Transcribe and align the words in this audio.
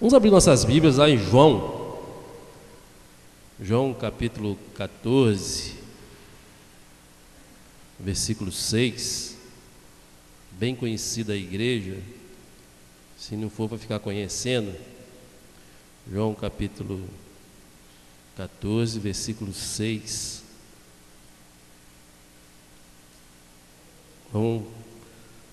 Vamos 0.00 0.14
abrir 0.14 0.30
nossas 0.30 0.64
Bíblias 0.64 0.98
lá 0.98 1.10
em 1.10 1.18
João. 1.18 1.98
João 3.60 3.92
capítulo 3.92 4.56
14, 4.76 5.74
versículo 7.98 8.52
6. 8.52 9.36
Bem 10.52 10.76
conhecida 10.76 11.32
a 11.32 11.36
igreja, 11.36 11.98
se 13.18 13.34
não 13.34 13.50
for 13.50 13.68
para 13.68 13.76
ficar 13.76 13.98
conhecendo. 13.98 14.72
João 16.08 16.32
capítulo 16.32 17.04
14, 18.36 19.00
versículo 19.00 19.52
6. 19.52 20.44
Vamos, 24.32 24.64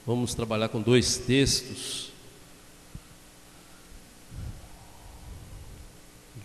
vamos 0.05 0.35
trabalhar 0.35 0.69
com 0.69 0.79
dois 0.79 1.17
textos. 1.17 2.14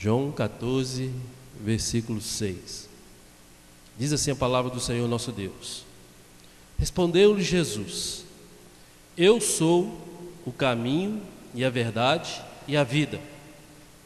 João 0.02 0.32
14, 0.32 1.12
versículo 1.62 2.22
6. 2.22 2.88
Diz 3.98 4.14
assim 4.14 4.30
a 4.30 4.34
palavra 4.34 4.70
do 4.70 4.80
Senhor 4.80 5.06
nosso 5.06 5.30
Deus. 5.30 5.84
Respondeu-lhe 6.78 7.42
Jesus: 7.42 8.24
Eu 9.14 9.42
sou 9.42 10.00
o 10.46 10.52
caminho 10.52 11.22
e 11.54 11.62
a 11.66 11.68
verdade 11.68 12.40
e 12.66 12.78
a 12.78 12.82
vida. 12.82 13.20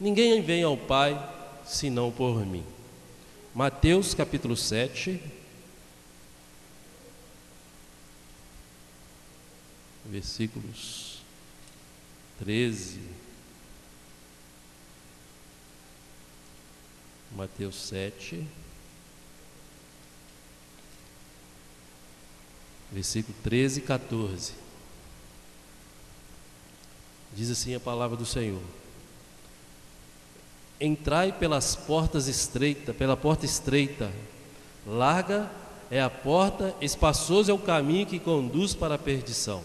Ninguém 0.00 0.42
vem 0.42 0.64
ao 0.64 0.76
Pai 0.76 1.16
senão 1.64 2.10
por 2.10 2.44
mim. 2.44 2.64
Mateus 3.54 4.14
capítulo 4.14 4.56
7, 4.56 5.22
versículos 10.10 11.22
13 12.40 13.13
Mateus 17.34 17.74
7, 17.88 18.46
versículo 22.92 23.36
13 23.42 23.80
e 23.80 23.82
14. 23.82 24.52
Diz 27.34 27.50
assim 27.50 27.74
a 27.74 27.80
palavra 27.80 28.16
do 28.16 28.24
Senhor: 28.24 28.62
Entrai 30.80 31.32
pelas 31.32 31.74
portas 31.74 32.28
estreitas, 32.28 32.94
pela 32.94 33.16
porta 33.16 33.44
estreita, 33.44 34.12
larga 34.86 35.50
é 35.90 36.00
a 36.00 36.08
porta, 36.08 36.72
espaçoso 36.80 37.50
é 37.50 37.54
o 37.54 37.58
caminho 37.58 38.06
que 38.06 38.20
conduz 38.20 38.74
para 38.74 38.94
a 38.94 38.98
perdição, 38.98 39.64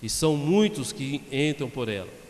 e 0.00 0.08
são 0.08 0.36
muitos 0.36 0.92
que 0.92 1.22
entram 1.32 1.68
por 1.68 1.88
ela. 1.88 2.21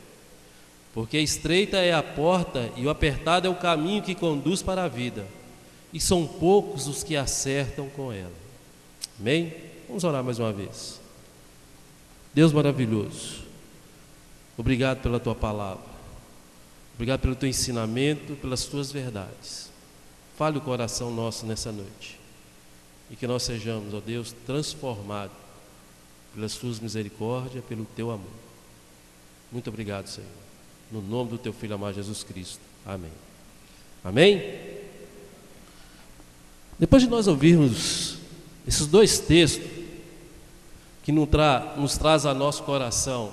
Porque 0.93 1.19
estreita 1.19 1.79
é 1.79 1.93
a 1.93 2.03
porta 2.03 2.71
e 2.77 2.85
o 2.85 2.91
apertado 2.91 3.47
é 3.47 3.51
o 3.51 3.55
caminho 3.55 4.03
que 4.03 4.15
conduz 4.15 4.63
para 4.63 4.85
a 4.85 4.89
vida, 4.89 5.27
e 5.93 5.99
são 5.99 6.27
poucos 6.27 6.87
os 6.87 7.03
que 7.03 7.17
acertam 7.17 7.89
com 7.91 8.13
ela. 8.13 8.33
Amém? 9.19 9.55
Vamos 9.89 10.05
orar 10.05 10.23
mais 10.23 10.39
uma 10.39 10.53
vez. 10.53 11.01
Deus 12.35 12.53
maravilhoso, 12.53 13.43
obrigado 14.57 15.03
pela 15.03 15.21
tua 15.21 15.35
palavra, 15.35 15.85
obrigado 16.95 17.21
pelo 17.21 17.37
teu 17.37 17.49
ensinamento, 17.49 18.35
pelas 18.37 18.65
tuas 18.65 18.91
verdades. 18.91 19.71
Fale 20.37 20.59
o 20.59 20.63
coração 20.63 21.11
nosso 21.11 21.45
nessa 21.47 21.71
noite 21.71 22.19
e 23.11 23.17
que 23.17 23.27
nós 23.27 23.43
sejamos, 23.43 23.93
ó 23.93 24.01
Deus, 24.01 24.35
transformados 24.47 25.37
pelas 26.35 26.55
tuas 26.55 26.81
misericórdias, 26.81 27.63
pelo 27.67 27.85
teu 27.85 28.11
amor. 28.11 28.31
Muito 29.53 29.69
obrigado, 29.69 30.07
Senhor 30.07 30.42
no 30.93 31.01
nome 31.01 31.31
do 31.31 31.39
teu 31.39 31.53
filho 31.53 31.75
amado 31.75 31.95
Jesus 31.95 32.23
Cristo. 32.23 32.61
Amém. 32.85 33.11
Amém? 34.05 34.43
Depois 36.79 37.03
de 37.03 37.09
nós 37.09 37.27
ouvirmos 37.27 38.19
esses 38.67 38.87
dois 38.87 39.19
textos 39.19 39.67
que 41.03 41.11
nos, 41.11 41.29
tra 41.29 41.75
nos 41.77 41.97
traz 41.97 42.27
a 42.27 42.35
nosso 42.35 42.63
coração, 42.65 43.33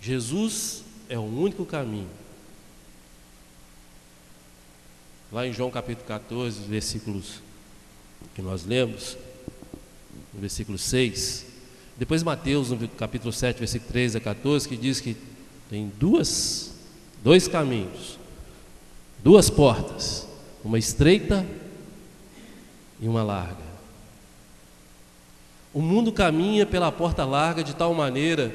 Jesus 0.00 0.82
é 1.08 1.18
o 1.18 1.22
único 1.22 1.64
caminho. 1.64 2.10
Lá 5.32 5.46
em 5.46 5.52
João 5.52 5.70
capítulo 5.70 6.06
14, 6.06 6.60
versículos 6.62 7.40
que 8.34 8.42
nós 8.42 8.64
lemos, 8.64 9.16
no 10.34 10.40
versículo 10.40 10.78
6, 10.78 11.46
depois 11.96 12.22
Mateus, 12.22 12.70
no 12.70 12.88
capítulo 12.88 13.32
7, 13.32 13.58
versículo 13.58 13.90
13 13.90 14.18
a 14.18 14.20
14, 14.20 14.68
que 14.68 14.76
diz 14.76 15.00
que 15.00 15.16
tem 15.68 15.92
duas, 15.98 16.72
dois 17.22 17.48
caminhos, 17.48 18.18
duas 19.22 19.50
portas, 19.50 20.26
uma 20.64 20.78
estreita 20.78 21.46
e 23.00 23.08
uma 23.08 23.22
larga. 23.22 23.66
O 25.74 25.82
mundo 25.82 26.12
caminha 26.12 26.64
pela 26.64 26.90
porta 26.90 27.24
larga 27.24 27.62
de 27.62 27.74
tal 27.74 27.92
maneira 27.92 28.54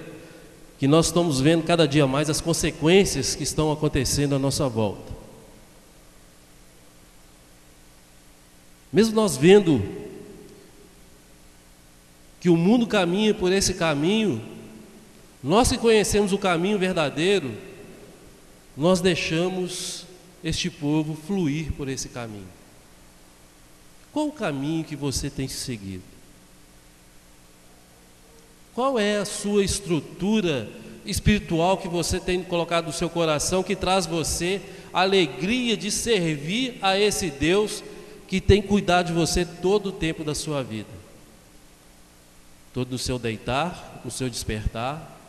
que 0.80 0.88
nós 0.88 1.08
estamos 1.08 1.40
vendo 1.40 1.64
cada 1.64 1.88
dia 1.88 2.08
mais 2.08 2.30
as 2.30 2.42
consequências 2.42 3.36
que 3.36 3.44
estão 3.44 3.72
acontecendo 3.72 4.34
à 4.34 4.40
nossa 4.40 4.68
volta. 4.68 5.12
Mesmo 8.92 9.14
nós 9.14 9.38
vendo 9.38 9.82
que 12.40 12.50
o 12.50 12.58
mundo 12.58 12.88
caminha 12.88 13.34
por 13.34 13.52
esse 13.52 13.76
caminho, 13.76 14.42
nós 15.44 15.70
que 15.72 15.78
conhecemos 15.78 16.32
o 16.32 16.38
caminho 16.38 16.78
verdadeiro, 16.78 17.52
nós 18.78 19.02
deixamos 19.02 20.06
este 20.44 20.70
povo 20.70 21.16
fluir 21.16 21.72
por 21.74 21.88
esse 21.88 22.10
caminho. 22.10 22.48
Qual 24.12 24.28
o 24.28 24.32
caminho 24.32 24.84
que 24.84 24.96
você 24.96 25.30
tem 25.30 25.48
seguido? 25.48 26.04
Qual 28.74 29.00
é 29.00 29.18
a 29.18 29.26
sua 29.26 29.64
estrutura 29.64 30.70
espiritual 31.06 31.78
que 31.78 31.88
você 31.88 32.20
tem 32.20 32.44
colocado 32.44 32.86
no 32.86 32.94
seu 32.94 33.10
coração 33.10 33.64
que 33.64 33.76
traz 33.76 34.06
você 34.06 34.62
a 34.94 35.02
alegria 35.02 35.76
de 35.76 35.90
servir 35.90 36.78
a 36.82 36.98
esse 36.98 37.30
Deus 37.30 37.84
que 38.28 38.40
tem 38.40 38.62
cuidado 38.62 39.08
de 39.08 39.14
você 39.14 39.46
todo 39.46 39.88
o 39.88 39.92
tempo 39.92 40.24
da 40.24 40.36
sua 40.36 40.64
vida? 40.64 40.90
Todo 42.74 42.92
no 42.92 42.98
seu 42.98 43.20
deitar, 43.20 44.02
no 44.06 44.12
seu 44.12 44.30
despertar, 44.30 45.21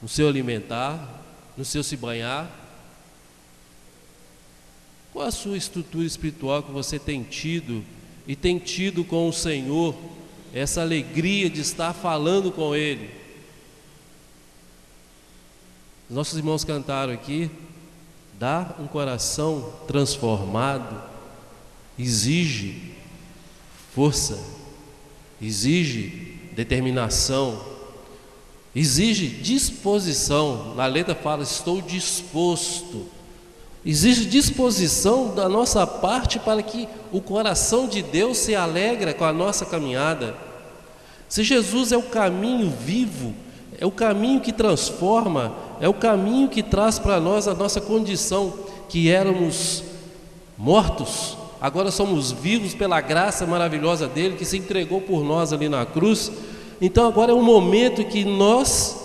no 0.00 0.08
seu 0.08 0.28
alimentar, 0.28 1.22
no 1.56 1.64
seu 1.64 1.82
se 1.82 1.96
banhar? 1.96 2.50
Qual 5.12 5.26
a 5.26 5.30
sua 5.30 5.56
estrutura 5.56 6.06
espiritual 6.06 6.62
que 6.62 6.70
você 6.70 6.98
tem 6.98 7.22
tido 7.22 7.84
e 8.26 8.36
tem 8.36 8.58
tido 8.58 9.04
com 9.04 9.28
o 9.28 9.32
Senhor, 9.32 9.94
essa 10.54 10.80
alegria 10.80 11.50
de 11.50 11.60
estar 11.60 11.92
falando 11.92 12.52
com 12.52 12.74
Ele? 12.74 13.10
Nossos 16.08 16.38
irmãos 16.38 16.64
cantaram 16.64 17.12
aqui, 17.12 17.50
dar 18.38 18.76
um 18.80 18.86
coração 18.86 19.72
transformado 19.86 21.10
exige 22.00 22.94
força, 23.94 24.42
exige 25.40 26.38
determinação, 26.52 27.62
Exige 28.74 29.26
disposição. 29.26 30.74
Na 30.76 30.86
letra 30.86 31.14
fala: 31.14 31.42
estou 31.42 31.80
disposto. 31.80 33.06
Exige 33.84 34.26
disposição 34.26 35.34
da 35.34 35.48
nossa 35.48 35.86
parte 35.86 36.38
para 36.38 36.62
que 36.62 36.86
o 37.10 37.20
coração 37.20 37.88
de 37.88 38.02
Deus 38.02 38.36
se 38.36 38.54
alegre 38.54 39.14
com 39.14 39.24
a 39.24 39.32
nossa 39.32 39.64
caminhada. 39.64 40.36
Se 41.28 41.42
Jesus 41.42 41.90
é 41.90 41.96
o 41.96 42.02
caminho 42.02 42.70
vivo, 42.70 43.32
é 43.78 43.86
o 43.86 43.90
caminho 43.90 44.40
que 44.40 44.52
transforma, 44.52 45.54
é 45.80 45.88
o 45.88 45.94
caminho 45.94 46.48
que 46.48 46.62
traz 46.62 46.98
para 46.98 47.18
nós 47.18 47.48
a 47.48 47.54
nossa 47.54 47.80
condição, 47.80 48.52
que 48.88 49.10
éramos 49.10 49.82
mortos, 50.58 51.38
agora 51.58 51.90
somos 51.90 52.32
vivos 52.32 52.74
pela 52.74 53.00
graça 53.00 53.46
maravilhosa 53.46 54.06
dele 54.06 54.36
que 54.36 54.44
se 54.44 54.58
entregou 54.58 55.00
por 55.00 55.24
nós 55.24 55.52
ali 55.52 55.68
na 55.68 55.86
cruz 55.86 56.30
então 56.80 57.06
agora 57.06 57.32
é 57.32 57.34
um 57.34 57.42
momento 57.42 58.04
que 58.04 58.24
nós 58.24 58.96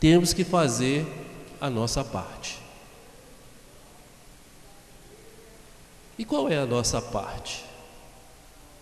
temos 0.00 0.32
que 0.32 0.42
fazer 0.42 1.06
a 1.60 1.70
nossa 1.70 2.02
parte. 2.02 2.58
E 6.18 6.24
qual 6.24 6.48
é 6.48 6.58
a 6.58 6.66
nossa 6.66 7.00
parte? 7.00 7.64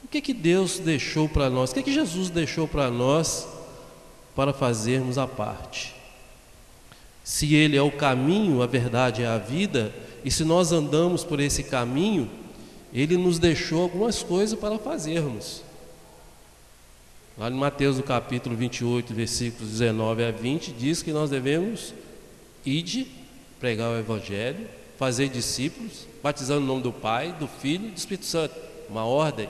O 0.02 0.08
que 0.08 0.20
que 0.20 0.32
Deus 0.32 0.78
deixou 0.78 1.28
para 1.28 1.50
nós? 1.50 1.70
O 1.70 1.75
que 1.75 1.82
que 1.82 1.93
Jesus 1.93 2.31
deixou 2.31 2.67
para 2.67 2.90
nós 2.90 3.46
para 4.34 4.52
fazermos 4.52 5.19
a 5.19 5.26
parte? 5.26 5.94
Se 7.23 7.55
Ele 7.55 7.76
é 7.76 7.82
o 7.82 7.93
caminho, 7.93 8.62
a 8.62 8.66
verdade 8.66 9.23
é 9.23 9.26
a 9.26 9.38
vida, 9.38 9.94
e 10.25 10.31
se 10.31 10.43
nós 10.43 10.73
andamos 10.73 11.23
por 11.23 11.38
esse 11.38 11.64
caminho, 11.64 12.31
Ele 12.93 13.16
nos 13.16 13.38
deixou 13.38 13.82
algumas 13.82 14.23
coisas 14.23 14.58
para 14.58 14.78
fazermos. 14.78 15.62
Lá 17.38 17.48
em 17.48 17.54
Mateus, 17.54 17.96
no 17.96 18.02
capítulo 18.02 18.54
28, 18.56 19.14
versículos 19.14 19.70
19 19.70 20.24
a 20.24 20.30
20, 20.30 20.72
diz 20.72 21.02
que 21.02 21.12
nós 21.12 21.30
devemos 21.30 21.94
ide, 22.64 23.06
pregar 23.58 23.90
o 23.90 23.98
Evangelho, 23.98 24.68
fazer 24.98 25.28
discípulos, 25.28 26.06
batizando 26.22 26.62
o 26.62 26.66
nome 26.66 26.82
do 26.82 26.92
Pai, 26.92 27.32
do 27.32 27.46
Filho 27.46 27.86
e 27.86 27.90
do 27.90 27.96
Espírito 27.96 28.26
Santo. 28.26 28.54
Uma 28.88 29.04
ordem. 29.04 29.48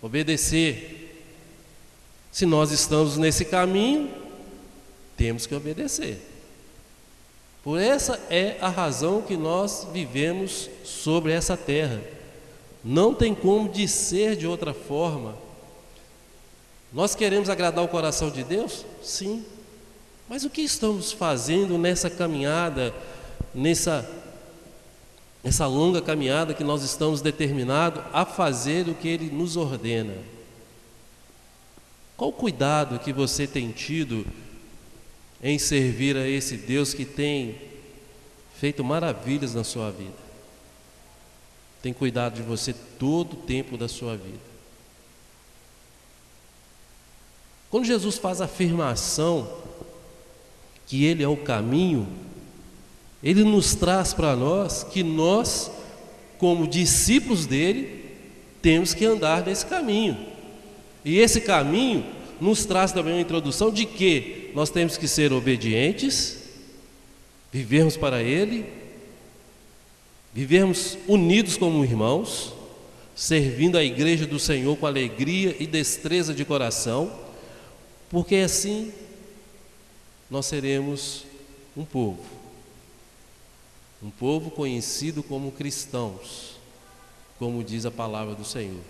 Obedecer. 0.00 1.26
Se 2.30 2.46
nós 2.46 2.70
estamos 2.70 3.16
nesse 3.16 3.44
caminho, 3.44 4.10
temos 5.16 5.46
que 5.46 5.54
obedecer. 5.54 6.18
Por 7.62 7.78
essa 7.78 8.18
é 8.30 8.56
a 8.60 8.68
razão 8.68 9.20
que 9.20 9.36
nós 9.36 9.86
vivemos 9.92 10.70
sobre 10.84 11.32
essa 11.32 11.56
terra. 11.56 12.00
Não 12.82 13.12
tem 13.12 13.34
como 13.34 13.70
ser 13.86 14.36
de 14.36 14.46
outra 14.46 14.72
forma. 14.72 15.36
Nós 16.92 17.14
queremos 17.14 17.48
agradar 17.48 17.84
o 17.84 17.88
coração 17.88 18.30
de 18.30 18.42
Deus? 18.42 18.84
Sim. 19.02 19.44
Mas 20.28 20.44
o 20.44 20.50
que 20.50 20.62
estamos 20.62 21.12
fazendo 21.12 21.78
nessa 21.78 22.08
caminhada, 22.08 22.94
nessa, 23.54 24.08
nessa 25.42 25.66
longa 25.66 26.00
caminhada 26.00 26.54
que 26.54 26.64
nós 26.64 26.82
estamos 26.82 27.20
determinados 27.20 28.02
a 28.12 28.24
fazer 28.24 28.88
o 28.88 28.94
que 28.94 29.08
Ele 29.08 29.30
nos 29.30 29.56
ordena? 29.56 30.16
Qual 32.16 32.30
o 32.30 32.32
cuidado 32.32 32.98
que 32.98 33.12
você 33.12 33.46
tem 33.46 33.72
tido 33.72 34.26
em 35.42 35.58
servir 35.58 36.16
a 36.16 36.28
esse 36.28 36.56
Deus 36.56 36.92
que 36.92 37.04
tem 37.04 37.70
feito 38.60 38.84
maravilhas 38.84 39.54
na 39.54 39.64
sua 39.64 39.90
vida. 39.90 40.30
Tem 41.82 41.94
cuidado 41.94 42.34
de 42.34 42.42
você 42.42 42.74
todo 42.74 43.32
o 43.32 43.36
tempo 43.36 43.78
da 43.78 43.88
sua 43.88 44.18
vida. 44.18 44.49
Quando 47.70 47.84
Jesus 47.84 48.18
faz 48.18 48.40
a 48.40 48.46
afirmação 48.46 49.48
que 50.86 51.04
Ele 51.04 51.22
é 51.22 51.28
o 51.28 51.36
caminho, 51.36 52.08
Ele 53.22 53.44
nos 53.44 53.76
traz 53.76 54.12
para 54.12 54.34
nós 54.34 54.82
que 54.82 55.04
nós, 55.04 55.70
como 56.36 56.66
discípulos 56.66 57.46
dele, 57.46 58.04
temos 58.60 58.92
que 58.92 59.04
andar 59.04 59.46
nesse 59.46 59.64
caminho. 59.66 60.18
E 61.04 61.18
esse 61.18 61.40
caminho 61.40 62.04
nos 62.40 62.64
traz 62.64 62.90
também 62.90 63.14
uma 63.14 63.20
introdução 63.20 63.70
de 63.70 63.86
que 63.86 64.50
nós 64.52 64.68
temos 64.68 64.96
que 64.96 65.06
ser 65.06 65.32
obedientes, 65.32 66.38
vivermos 67.52 67.96
para 67.96 68.20
Ele, 68.20 68.66
vivermos 70.34 70.98
unidos 71.06 71.56
como 71.56 71.84
irmãos, 71.84 72.52
servindo 73.14 73.76
a 73.76 73.84
igreja 73.84 74.26
do 74.26 74.38
Senhor 74.38 74.76
com 74.76 74.86
alegria 74.86 75.54
e 75.60 75.66
destreza 75.66 76.34
de 76.34 76.44
coração, 76.44 77.12
porque 78.10 78.36
assim 78.36 78.92
nós 80.28 80.46
seremos 80.46 81.24
um 81.76 81.84
povo, 81.84 82.22
um 84.02 84.10
povo 84.10 84.50
conhecido 84.50 85.22
como 85.22 85.52
cristãos, 85.52 86.58
como 87.38 87.64
diz 87.64 87.86
a 87.86 87.90
palavra 87.90 88.34
do 88.34 88.44
Senhor. 88.44 88.80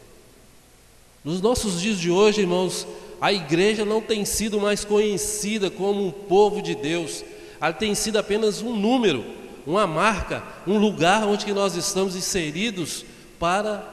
Nos 1.23 1.41
nossos 1.43 1.81
dias 1.81 1.99
de 1.99 2.11
hoje, 2.11 2.41
irmãos, 2.41 2.87
a 3.21 3.31
igreja 3.31 3.85
não 3.85 4.01
tem 4.01 4.25
sido 4.25 4.59
mais 4.59 4.85
conhecida 4.85 5.71
como 5.71 6.07
um 6.07 6.11
povo 6.11 6.63
de 6.63 6.75
Deus, 6.75 7.23
ela 7.61 7.75
tem 7.75 7.95
sido 7.95 8.17
apenas 8.17 8.63
um 8.63 8.75
número, 8.75 9.23
uma 9.67 9.87
marca, 9.87 10.43
um 10.67 10.79
lugar 10.79 11.27
onde 11.27 11.53
nós 11.53 11.75
estamos 11.75 12.17
inseridos 12.17 13.05
para 13.39 13.87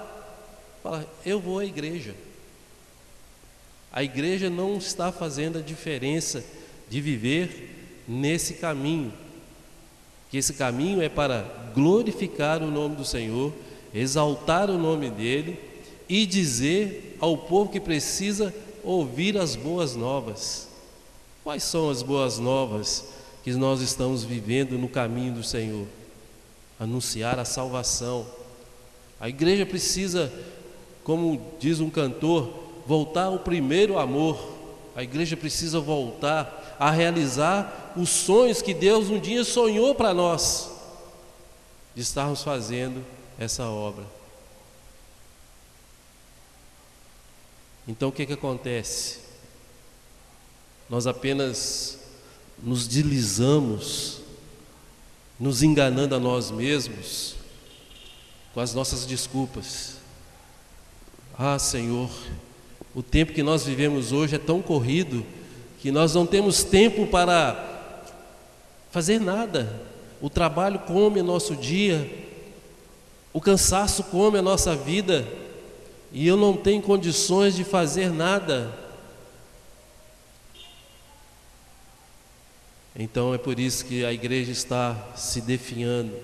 falar, 0.82 1.06
eu 1.26 1.40
vou 1.40 1.60
à 1.60 1.66
igreja. 1.66 2.16
A 3.98 4.04
igreja 4.04 4.48
não 4.48 4.78
está 4.78 5.12
fazendo 5.12 5.58
a 5.58 5.62
diferença 5.62 6.46
de 6.88 7.02
viver 7.02 8.04
nesse 8.08 8.54
caminho, 8.54 9.12
que 10.30 10.38
esse 10.38 10.54
caminho 10.54 11.02
é 11.02 11.10
para 11.10 11.72
glorificar 11.74 12.62
o 12.62 12.70
nome 12.70 12.96
do 12.96 13.04
Senhor, 13.04 13.52
exaltar 13.92 14.70
o 14.70 14.78
nome 14.78 15.10
dele 15.10 15.60
e 16.08 16.28
dizer 16.28 17.18
ao 17.20 17.36
povo 17.40 17.72
que 17.72 17.80
precisa 17.80 18.54
ouvir 18.84 19.36
as 19.36 19.56
boas 19.56 19.96
novas. 19.96 20.68
Quais 21.44 21.64
são 21.64 21.90
as 21.90 22.04
boas 22.04 22.38
novas 22.38 23.04
que 23.44 23.52
nós 23.54 23.82
estamos 23.82 24.24
vivendo 24.24 24.78
no 24.78 24.88
caminho 24.88 25.34
do 25.34 25.44
Senhor? 25.44 25.88
Anunciar 26.80 27.40
a 27.40 27.46
salvação. 27.46 28.28
A 29.20 29.28
igreja 29.28 29.66
precisa, 29.66 30.32
como 31.04 31.42
diz 31.60 31.80
um 31.80 31.90
cantor, 31.90 32.67
voltar 32.88 33.26
ao 33.26 33.40
primeiro 33.40 34.00
amor. 34.00 34.56
A 34.96 35.04
igreja 35.04 35.36
precisa 35.36 35.80
voltar 35.80 36.78
a 36.80 36.90
realizar 36.90 37.94
os 37.96 38.10
sonhos 38.10 38.62
que 38.62 38.74
Deus 38.74 39.10
um 39.10 39.20
dia 39.20 39.44
sonhou 39.44 39.94
para 39.94 40.14
nós, 40.14 40.72
de 41.94 42.02
estarmos 42.02 42.42
fazendo 42.42 43.06
essa 43.38 43.66
obra. 43.66 44.06
Então 47.88 48.10
o 48.10 48.12
que, 48.12 48.26
que 48.26 48.34
acontece? 48.34 49.20
Nós 50.90 51.06
apenas 51.06 52.00
nos 52.64 52.88
deslizamos, 52.88 54.22
nos 55.40 55.62
enganando 55.62 56.16
a 56.16 56.20
nós 56.20 56.50
mesmos 56.50 57.36
com 58.54 58.62
as 58.62 58.74
nossas 58.74 59.06
desculpas. 59.06 59.98
Ah, 61.38 61.60
Senhor, 61.60 62.10
o 62.98 63.04
tempo 63.04 63.32
que 63.32 63.44
nós 63.44 63.64
vivemos 63.64 64.12
hoje 64.12 64.38
é 64.38 64.40
tão 64.40 64.60
corrido 64.60 65.24
que 65.80 65.92
nós 65.92 66.16
não 66.16 66.26
temos 66.26 66.64
tempo 66.64 67.06
para 67.06 67.94
fazer 68.90 69.22
nada. 69.22 69.72
O 70.20 70.32
trabalho 70.32 70.80
come 70.80 71.22
nosso 71.22 71.56
dia, 71.56 72.12
o 73.32 73.40
cansaço 73.40 74.06
come 74.06 74.40
a 74.40 74.42
nossa 74.42 74.76
vida 74.76 75.28
e 76.12 76.26
eu 76.26 76.36
não 76.36 76.58
tenho 76.58 76.82
condições 76.82 77.56
de 77.56 77.64
fazer 77.64 78.12
nada. 78.12 78.76
Então 82.96 83.32
é 83.32 83.38
por 83.38 83.60
isso 83.60 83.86
que 83.86 84.04
a 84.04 84.12
igreja 84.12 84.52
está 84.52 85.14
se 85.16 85.40
definhando. 85.40 86.16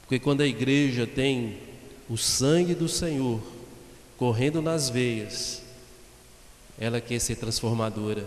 Porque 0.00 0.18
quando 0.18 0.40
a 0.40 0.46
igreja 0.48 1.06
tem 1.06 1.58
o 2.10 2.16
sangue 2.16 2.74
do 2.74 2.88
Senhor 2.88 3.53
correndo 4.16 4.62
nas 4.62 4.88
veias, 4.88 5.62
ela 6.78 7.00
quer 7.00 7.20
ser 7.20 7.36
transformadora. 7.36 8.26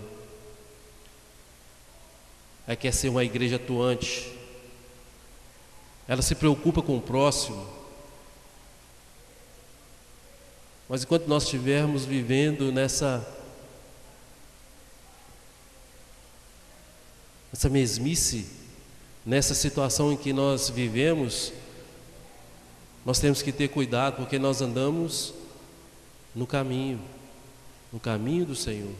Ela 2.66 2.76
quer 2.76 2.94
ser 2.94 3.10
uma 3.10 3.24
igreja 3.24 3.56
atuante. 3.56 4.32
Ela 6.08 6.22
se 6.22 6.36
preocupa 6.36 6.82
com 6.82 6.98
o 6.98 7.02
próximo. 7.02 7.68
Mas 10.90 11.04
enquanto 11.04 11.28
nós 11.28 11.44
estivermos 11.44 12.06
vivendo 12.06 12.72
nessa 12.72 13.26
essa 17.52 17.70
mesmice, 17.70 18.48
nessa 19.26 19.54
situação 19.54 20.12
em 20.12 20.18
que 20.18 20.32
nós 20.32 20.70
vivemos, 20.70 21.52
nós 23.06 23.20
temos 23.20 23.42
que 23.42 23.52
ter 23.52 23.70
cuidado 23.70 24.18
porque 24.18 24.38
nós 24.38 24.62
andamos 24.62 25.34
no 26.38 26.46
caminho, 26.46 27.00
no 27.92 28.00
caminho 28.00 28.46
do 28.46 28.56
Senhor. 28.56 28.94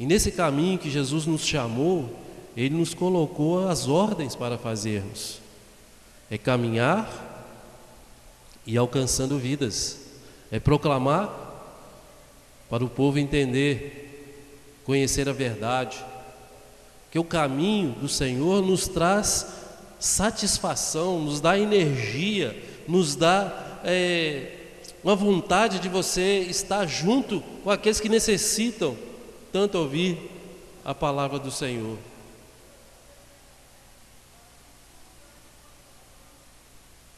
E 0.00 0.06
nesse 0.06 0.32
caminho 0.32 0.78
que 0.78 0.90
Jesus 0.90 1.26
nos 1.26 1.44
chamou, 1.44 2.18
Ele 2.56 2.74
nos 2.74 2.94
colocou 2.94 3.68
as 3.68 3.86
ordens 3.86 4.34
para 4.34 4.56
fazermos. 4.56 5.40
É 6.30 6.38
caminhar 6.38 7.06
e 8.66 8.78
alcançando 8.78 9.38
vidas. 9.38 9.98
É 10.50 10.58
proclamar 10.58 11.28
para 12.70 12.82
o 12.82 12.88
povo 12.88 13.18
entender, 13.18 14.32
conhecer 14.84 15.28
a 15.28 15.34
verdade, 15.34 16.02
que 17.10 17.18
o 17.18 17.24
caminho 17.24 17.92
do 17.92 18.08
Senhor 18.08 18.62
nos 18.62 18.88
traz 18.88 19.46
satisfação, 20.00 21.20
nos 21.20 21.40
dá 21.42 21.58
energia, 21.58 22.56
nos 22.88 23.14
dá 23.14 23.80
é, 23.84 24.55
uma 25.06 25.14
vontade 25.14 25.78
de 25.78 25.88
você 25.88 26.40
estar 26.40 26.84
junto 26.84 27.40
com 27.62 27.70
aqueles 27.70 28.00
que 28.00 28.08
necessitam 28.08 28.96
tanto 29.52 29.78
ouvir 29.78 30.18
a 30.84 30.92
palavra 30.92 31.38
do 31.38 31.48
Senhor. 31.48 31.96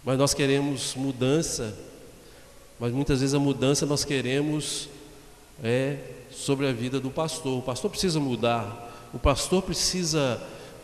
Mas 0.04 0.18
nós 0.18 0.34
queremos 0.34 0.94
mudança, 0.96 1.74
mas 2.78 2.92
muitas 2.92 3.20
vezes 3.20 3.32
a 3.32 3.38
mudança 3.38 3.86
nós 3.86 4.04
queremos 4.04 4.90
é 5.64 5.96
sobre 6.30 6.66
a 6.66 6.72
vida 6.72 7.00
do 7.00 7.10
pastor. 7.10 7.58
O 7.58 7.62
pastor 7.62 7.90
precisa 7.90 8.20
mudar, 8.20 9.08
o 9.14 9.18
pastor 9.18 9.62
precisa 9.62 10.38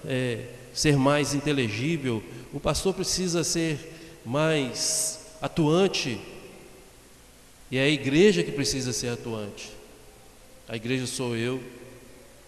é, 0.07 0.47
ser 0.73 0.97
mais 0.97 1.35
inteligível, 1.35 2.25
o 2.51 2.59
pastor 2.59 2.95
precisa 2.95 3.45
ser 3.45 4.23
mais 4.25 5.21
atuante. 5.43 6.19
E 7.75 7.77
é 7.77 7.83
a 7.83 7.89
igreja 7.89 8.45
que 8.45 8.53
precisa 8.53 8.93
ser 8.93 9.09
atuante. 9.09 9.73
A 10.69 10.77
igreja 10.77 11.09
sou 11.09 11.35
eu 11.35 11.61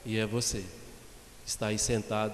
e 0.05 0.17
é 0.17 0.25
você. 0.25 0.63
está 1.45 1.67
aí 1.67 1.79
sentado. 1.81 2.33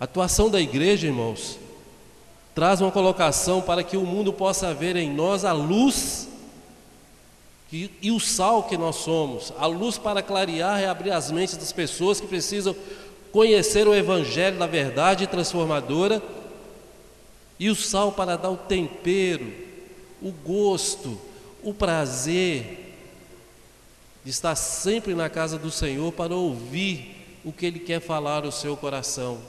A 0.00 0.02
atuação 0.02 0.50
da 0.50 0.60
igreja, 0.60 1.06
irmãos, 1.06 1.56
traz 2.52 2.80
uma 2.80 2.90
colocação 2.90 3.62
para 3.62 3.84
que 3.84 3.96
o 3.96 4.04
mundo 4.04 4.32
possa 4.32 4.74
ver 4.74 4.96
em 4.96 5.08
nós 5.08 5.44
a 5.44 5.52
luz 5.52 6.26
e, 7.72 7.88
e 8.02 8.10
o 8.10 8.18
sal 8.18 8.64
que 8.64 8.76
nós 8.76 8.96
somos, 8.96 9.52
a 9.56 9.66
luz 9.66 9.96
para 9.96 10.20
clarear 10.20 10.80
e 10.80 10.84
abrir 10.84 11.12
as 11.12 11.30
mentes 11.30 11.56
das 11.56 11.70
pessoas 11.70 12.20
que 12.20 12.26
precisam 12.26 12.74
conhecer 13.30 13.86
o 13.86 13.94
Evangelho 13.94 14.58
da 14.58 14.66
verdade 14.66 15.28
transformadora, 15.28 16.20
e 17.56 17.70
o 17.70 17.76
sal 17.76 18.10
para 18.10 18.36
dar 18.36 18.50
o 18.50 18.56
tempero, 18.56 19.65
o 20.26 20.32
gosto, 20.32 21.18
o 21.62 21.72
prazer 21.72 22.94
de 24.24 24.30
estar 24.30 24.56
sempre 24.56 25.14
na 25.14 25.30
casa 25.30 25.56
do 25.56 25.70
Senhor 25.70 26.12
para 26.12 26.34
ouvir 26.34 27.38
o 27.44 27.52
que 27.52 27.66
Ele 27.66 27.78
quer 27.78 28.00
falar 28.00 28.44
ao 28.44 28.50
seu 28.50 28.76
coração. 28.76 29.40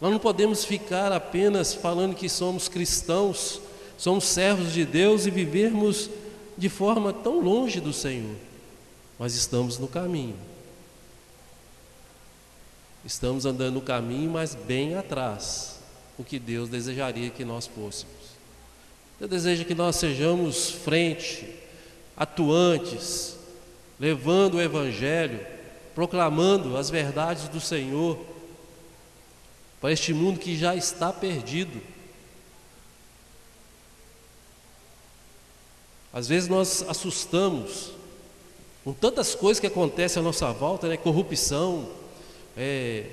Nós 0.00 0.12
não 0.12 0.18
podemos 0.20 0.64
ficar 0.64 1.12
apenas 1.12 1.74
falando 1.74 2.14
que 2.14 2.28
somos 2.28 2.68
cristãos, 2.68 3.60
somos 3.98 4.24
servos 4.24 4.72
de 4.72 4.84
Deus 4.84 5.26
e 5.26 5.30
vivermos 5.30 6.10
de 6.56 6.68
forma 6.68 7.12
tão 7.12 7.40
longe 7.40 7.80
do 7.80 7.92
Senhor. 7.92 8.36
Nós 9.18 9.34
estamos 9.34 9.78
no 9.78 9.88
caminho. 9.88 10.36
Estamos 13.04 13.46
andando 13.46 13.74
no 13.74 13.80
caminho, 13.80 14.30
mas 14.30 14.54
bem 14.54 14.94
atrás, 14.94 15.71
o 16.22 16.24
que 16.24 16.38
Deus 16.38 16.68
desejaria 16.68 17.30
que 17.30 17.44
nós 17.44 17.66
fôssemos. 17.66 18.14
Deus 19.18 19.30
deseja 19.30 19.64
que 19.64 19.74
nós 19.74 19.96
sejamos 19.96 20.70
frente, 20.70 21.46
atuantes, 22.16 23.36
levando 23.98 24.54
o 24.54 24.60
Evangelho, 24.60 25.44
proclamando 25.94 26.76
as 26.76 26.88
verdades 26.88 27.48
do 27.48 27.60
Senhor 27.60 28.18
para 29.80 29.92
este 29.92 30.14
mundo 30.14 30.38
que 30.38 30.56
já 30.56 30.76
está 30.76 31.12
perdido. 31.12 31.82
Às 36.12 36.28
vezes 36.28 36.48
nós 36.48 36.84
assustamos 36.88 37.90
com 38.84 38.92
tantas 38.92 39.34
coisas 39.34 39.60
que 39.60 39.66
acontecem 39.66 40.20
à 40.20 40.24
nossa 40.24 40.52
volta, 40.52 40.88
né? 40.88 40.96
corrupção, 40.96 41.88
é, 42.56 43.06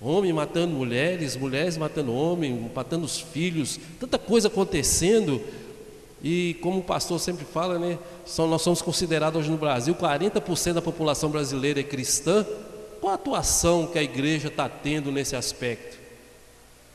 homem 0.00 0.32
matando 0.32 0.74
mulheres, 0.74 1.36
mulheres 1.36 1.76
matando 1.76 2.12
homem, 2.12 2.70
matando 2.74 3.04
os 3.04 3.20
filhos, 3.20 3.78
tanta 3.98 4.18
coisa 4.18 4.48
acontecendo. 4.48 5.40
E 6.22 6.56
como 6.60 6.80
o 6.80 6.82
pastor 6.82 7.20
sempre 7.20 7.44
fala, 7.44 7.78
né, 7.78 7.98
nós 8.38 8.62
somos 8.62 8.82
considerados 8.82 9.40
hoje 9.40 9.50
no 9.50 9.56
Brasil, 9.56 9.94
40% 9.94 10.74
da 10.74 10.82
população 10.82 11.30
brasileira 11.30 11.80
é 11.80 11.84
cristã. 11.84 12.44
Qual 13.00 13.12
a 13.12 13.14
atuação 13.14 13.86
que 13.86 13.98
a 13.98 14.02
igreja 14.02 14.48
está 14.48 14.68
tendo 14.68 15.12
nesse 15.12 15.36
aspecto? 15.36 15.96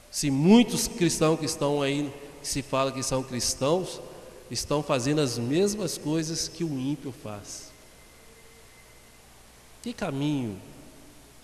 Se 0.09 0.29
muitos 0.29 0.87
cristãos 0.87 1.39
que 1.39 1.45
estão 1.45 1.81
aí, 1.81 2.11
que 2.41 2.47
se 2.47 2.61
fala 2.61 2.91
que 2.91 3.01
são 3.01 3.23
cristãos, 3.23 4.01
estão 4.49 4.83
fazendo 4.83 5.21
as 5.21 5.37
mesmas 5.37 5.97
coisas 5.97 6.47
que 6.47 6.63
o 6.63 6.77
ímpio 6.77 7.13
faz. 7.23 7.71
Que 9.81 9.93
caminho? 9.93 10.57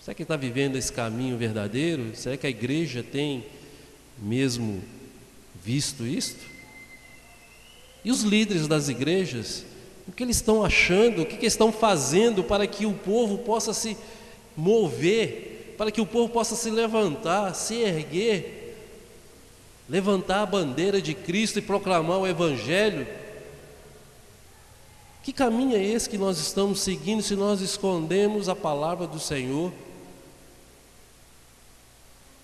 Será 0.08 0.14
que 0.14 0.22
está 0.22 0.36
vivendo 0.36 0.76
esse 0.76 0.90
caminho 0.90 1.36
verdadeiro? 1.36 2.16
Será 2.16 2.34
que 2.34 2.46
a 2.46 2.48
igreja 2.50 3.02
tem 3.02 3.44
mesmo 4.16 4.82
visto 5.62 6.06
isto? 6.06 6.40
E 8.02 8.10
os 8.10 8.22
líderes 8.22 8.66
das 8.66 8.88
igrejas, 8.88 9.66
o 10.08 10.12
que 10.12 10.22
eles 10.22 10.36
estão 10.36 10.64
achando, 10.64 11.20
o 11.20 11.26
que, 11.26 11.36
que 11.36 11.44
estão 11.44 11.70
fazendo 11.70 12.42
para 12.42 12.66
que 12.66 12.86
o 12.86 12.94
povo 12.94 13.36
possa 13.36 13.74
se 13.74 13.98
mover, 14.56 15.74
para 15.76 15.90
que 15.90 16.00
o 16.00 16.06
povo 16.06 16.32
possa 16.32 16.56
se 16.56 16.70
levantar, 16.70 17.54
se 17.54 17.74
erguer 17.74 18.78
levantar 19.90 20.40
a 20.40 20.46
bandeira 20.46 21.02
de 21.02 21.12
Cristo 21.12 21.58
e 21.58 21.62
proclamar 21.62 22.16
o 22.16 22.26
Evangelho. 22.26 23.06
Que 25.22 25.34
caminho 25.34 25.76
é 25.76 25.84
esse 25.84 26.08
que 26.08 26.16
nós 26.16 26.38
estamos 26.38 26.80
seguindo 26.80 27.20
se 27.20 27.36
nós 27.36 27.60
escondemos 27.60 28.48
a 28.48 28.56
palavra 28.56 29.06
do 29.06 29.20
Senhor 29.20 29.70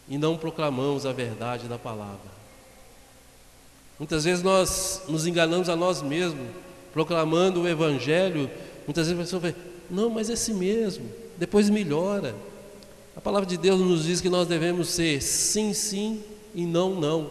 e 0.08 0.18
não 0.18 0.36
proclamamos 0.36 1.06
a 1.06 1.12
verdade 1.12 1.68
da 1.68 1.78
palavra? 1.78 2.34
Muitas 3.98 4.24
vezes 4.24 4.42
nós 4.42 5.02
nos 5.08 5.26
enganamos 5.26 5.68
a 5.68 5.76
nós 5.76 6.02
mesmos, 6.02 6.46
proclamando 6.92 7.62
o 7.62 7.68
Evangelho. 7.68 8.50
Muitas 8.86 9.06
vezes 9.06 9.20
a 9.20 9.22
pessoa 9.24 9.40
fala, 9.40 9.54
não, 9.90 10.10
mas 10.10 10.30
é 10.30 10.32
assim 10.32 10.54
mesmo, 10.54 11.08
depois 11.36 11.70
melhora. 11.70 12.34
A 13.16 13.20
palavra 13.20 13.46
de 13.48 13.56
Deus 13.56 13.80
nos 13.80 14.04
diz 14.04 14.20
que 14.20 14.28
nós 14.28 14.48
devemos 14.48 14.88
ser 14.88 15.22
sim, 15.22 15.72
sim 15.72 16.22
e 16.54 16.66
não, 16.66 16.94
não. 16.94 17.30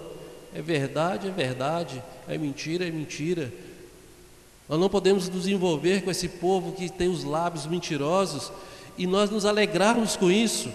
É 0.55 0.61
verdade, 0.61 1.27
é 1.27 1.31
verdade. 1.31 2.01
É 2.27 2.37
mentira, 2.37 2.87
é 2.87 2.91
mentira. 2.91 3.51
Nós 4.69 4.79
não 4.79 4.89
podemos 4.89 5.27
nos 5.27 5.47
envolver 5.47 6.03
com 6.03 6.11
esse 6.11 6.29
povo 6.29 6.71
que 6.71 6.89
tem 6.89 7.09
os 7.09 7.23
lábios 7.23 7.65
mentirosos 7.65 8.51
e 8.97 9.05
nós 9.05 9.29
nos 9.29 9.45
alegrarmos 9.45 10.15
com 10.15 10.31
isso. 10.31 10.69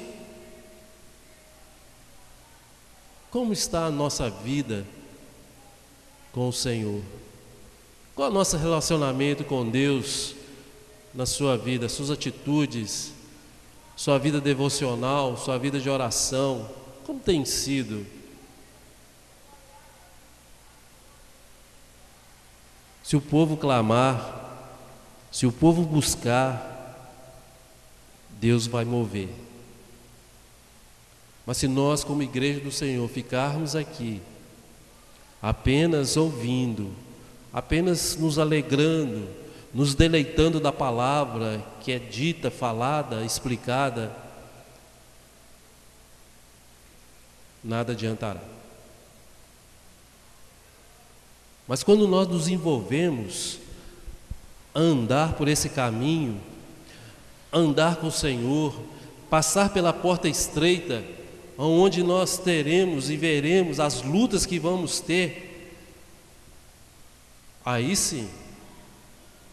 Como 3.30 3.52
está 3.52 3.86
a 3.86 3.90
nossa 3.90 4.30
vida 4.30 4.86
com 6.32 6.48
o 6.48 6.52
Senhor? 6.52 7.02
Qual 8.14 8.28
é 8.28 8.30
o 8.30 8.34
nosso 8.34 8.56
relacionamento 8.56 9.44
com 9.44 9.68
Deus 9.68 10.34
na 11.14 11.26
sua 11.26 11.56
vida, 11.56 11.88
suas 11.88 12.10
atitudes, 12.10 13.12
sua 13.94 14.18
vida 14.18 14.40
devocional, 14.40 15.36
sua 15.36 15.58
vida 15.58 15.78
de 15.78 15.90
oração? 15.90 16.68
Como 17.04 17.20
tem 17.20 17.44
sido? 17.44 18.06
Se 23.02 23.16
o 23.16 23.20
povo 23.20 23.56
clamar, 23.56 24.38
se 25.30 25.46
o 25.46 25.52
povo 25.52 25.82
buscar, 25.82 26.78
Deus 28.40 28.66
vai 28.66 28.84
mover. 28.84 29.47
Mas 31.48 31.56
se 31.56 31.66
nós, 31.66 32.04
como 32.04 32.22
igreja 32.22 32.60
do 32.60 32.70
Senhor, 32.70 33.08
ficarmos 33.08 33.74
aqui 33.74 34.20
apenas 35.40 36.14
ouvindo, 36.14 36.92
apenas 37.50 38.16
nos 38.16 38.38
alegrando, 38.38 39.26
nos 39.72 39.94
deleitando 39.94 40.60
da 40.60 40.70
palavra 40.70 41.64
que 41.80 41.90
é 41.90 41.98
dita, 41.98 42.50
falada, 42.50 43.24
explicada, 43.24 44.14
nada 47.64 47.92
adiantará. 47.92 48.42
Mas 51.66 51.82
quando 51.82 52.06
nós 52.06 52.28
nos 52.28 52.46
envolvemos 52.46 53.58
a 54.74 54.80
andar 54.80 55.32
por 55.32 55.48
esse 55.48 55.70
caminho, 55.70 56.38
andar 57.50 57.96
com 57.96 58.08
o 58.08 58.12
Senhor, 58.12 58.78
passar 59.30 59.72
pela 59.72 59.94
porta 59.94 60.28
estreita, 60.28 61.16
onde 61.66 62.04
nós 62.04 62.38
teremos 62.38 63.10
e 63.10 63.16
veremos 63.16 63.80
as 63.80 64.02
lutas 64.02 64.46
que 64.46 64.60
vamos 64.60 65.00
ter, 65.00 65.74
aí 67.64 67.96
sim, 67.96 68.30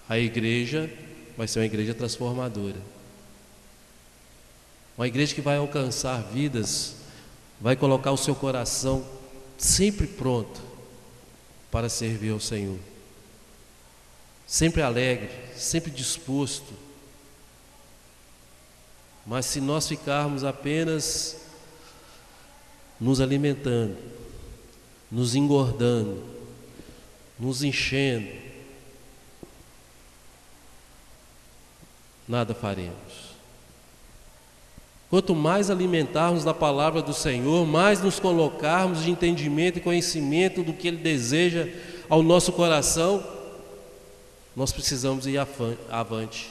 a 0.08 0.20
igreja 0.20 0.92
vai 1.36 1.48
ser 1.48 1.60
uma 1.60 1.66
igreja 1.66 1.96
transformadora. 1.96 2.80
Uma 4.96 5.08
igreja 5.08 5.34
que 5.34 5.42
vai 5.42 5.58
alcançar 5.58 6.22
vidas, 6.22 6.96
vai 7.60 7.76
colocar 7.76 8.12
o 8.12 8.18
seu 8.18 8.36
coração 8.36 9.06
sempre 9.58 10.06
pronto 10.06 10.62
para 11.72 11.90
servir 11.90 12.32
ao 12.32 12.40
Senhor. 12.40 12.80
Sempre 14.46 14.84
alegre, 14.84 15.30
sempre 15.56 15.90
disposto. 15.90 16.72
Mas 19.26 19.48
se 19.48 19.60
nós 19.60 19.88
ficarmos 19.88 20.44
apenas 20.44 21.45
nos 23.00 23.20
alimentando, 23.20 23.96
nos 25.12 25.36
engordando, 25.36 26.24
nos 27.40 27.64
enchendo, 27.64 28.30
nada 32.28 32.54
faremos. 32.54 33.36
Quanto 35.10 35.36
mais 35.36 35.70
alimentarmos 35.70 36.44
da 36.44 36.54
palavra 36.54 37.02
do 37.02 37.14
Senhor, 37.14 37.66
mais 37.66 38.02
nos 38.02 38.20
colocarmos 38.20 39.04
de 39.04 39.12
entendimento 39.12 39.78
e 39.78 39.82
conhecimento 39.82 40.64
do 40.64 40.74
que 40.74 40.88
Ele 40.88 40.98
deseja 40.98 41.70
ao 42.10 42.24
nosso 42.24 42.52
coração, 42.52 43.24
nós 44.56 44.72
precisamos 44.72 45.28
ir 45.28 45.38
avante. 45.90 46.50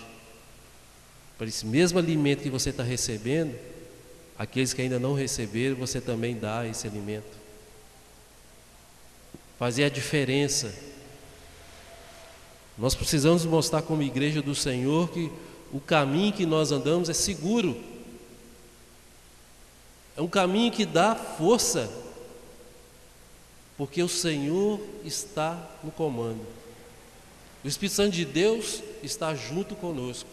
Para 1.37 1.49
esse 1.49 1.67
mesmo 1.67 1.99
alimento 1.99 2.43
que 2.43 2.51
você 2.51 2.71
está 2.71 2.83
recebendo, 2.83 3.55
aqueles 4.39 4.73
que 4.73 4.83
ainda 4.83 4.99
não 4.99 5.15
receberam, 5.15 5.77
você 5.77 6.01
também 6.01 6.37
dá 6.37 6.67
esse 6.67 6.87
alimento. 6.87 7.37
Fazer 9.59 9.85
a 9.85 9.89
diferença. 9.89 10.75
Nós 12.77 12.95
precisamos 12.95 13.45
mostrar 13.45 13.83
como 13.83 14.03
igreja 14.03 14.43
do 14.43 14.55
Senhor 14.55 15.09
que 15.11 15.31
o 15.73 15.81
caminho 15.81 16.33
que 16.33 16.45
nós 16.45 16.73
andamos 16.73 17.09
é 17.09 17.13
seguro. 17.13 17.81
É 20.17 20.23
um 20.23 20.29
caminho 20.29 20.71
que 20.71 20.85
dá 20.85 21.15
força, 21.15 21.91
porque 23.77 24.03
o 24.03 24.09
Senhor 24.09 24.81
está 25.05 25.69
no 25.83 25.91
comando. 25.91 26.45
O 27.65 27.69
Espírito 27.69 27.97
Santo 27.97 28.13
de 28.13 28.25
Deus 28.25 28.83
está 29.03 29.35
junto 29.35 29.75
conosco, 29.75 30.29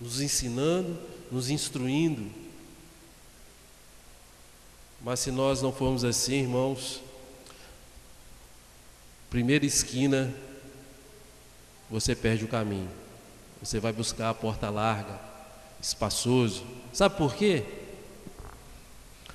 nos 0.00 0.20
ensinando, 0.20 0.98
nos 1.30 1.50
instruindo. 1.50 2.30
Mas 5.02 5.20
se 5.20 5.30
nós 5.30 5.62
não 5.62 5.72
formos 5.72 6.04
assim, 6.04 6.40
irmãos, 6.40 7.00
primeira 9.28 9.64
esquina, 9.64 10.32
você 11.90 12.14
perde 12.14 12.44
o 12.44 12.48
caminho. 12.48 12.88
Você 13.62 13.78
vai 13.78 13.92
buscar 13.92 14.30
a 14.30 14.34
porta 14.34 14.70
larga, 14.70 15.20
espaçoso. 15.80 16.64
Sabe 16.92 17.16
por 17.16 17.34
quê? 17.34 17.64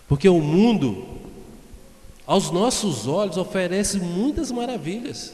Porque 0.07 0.29
o 0.29 0.39
mundo, 0.39 1.19
aos 2.25 2.51
nossos 2.51 3.07
olhos, 3.07 3.37
oferece 3.37 3.99
muitas 3.99 4.51
maravilhas, 4.51 5.33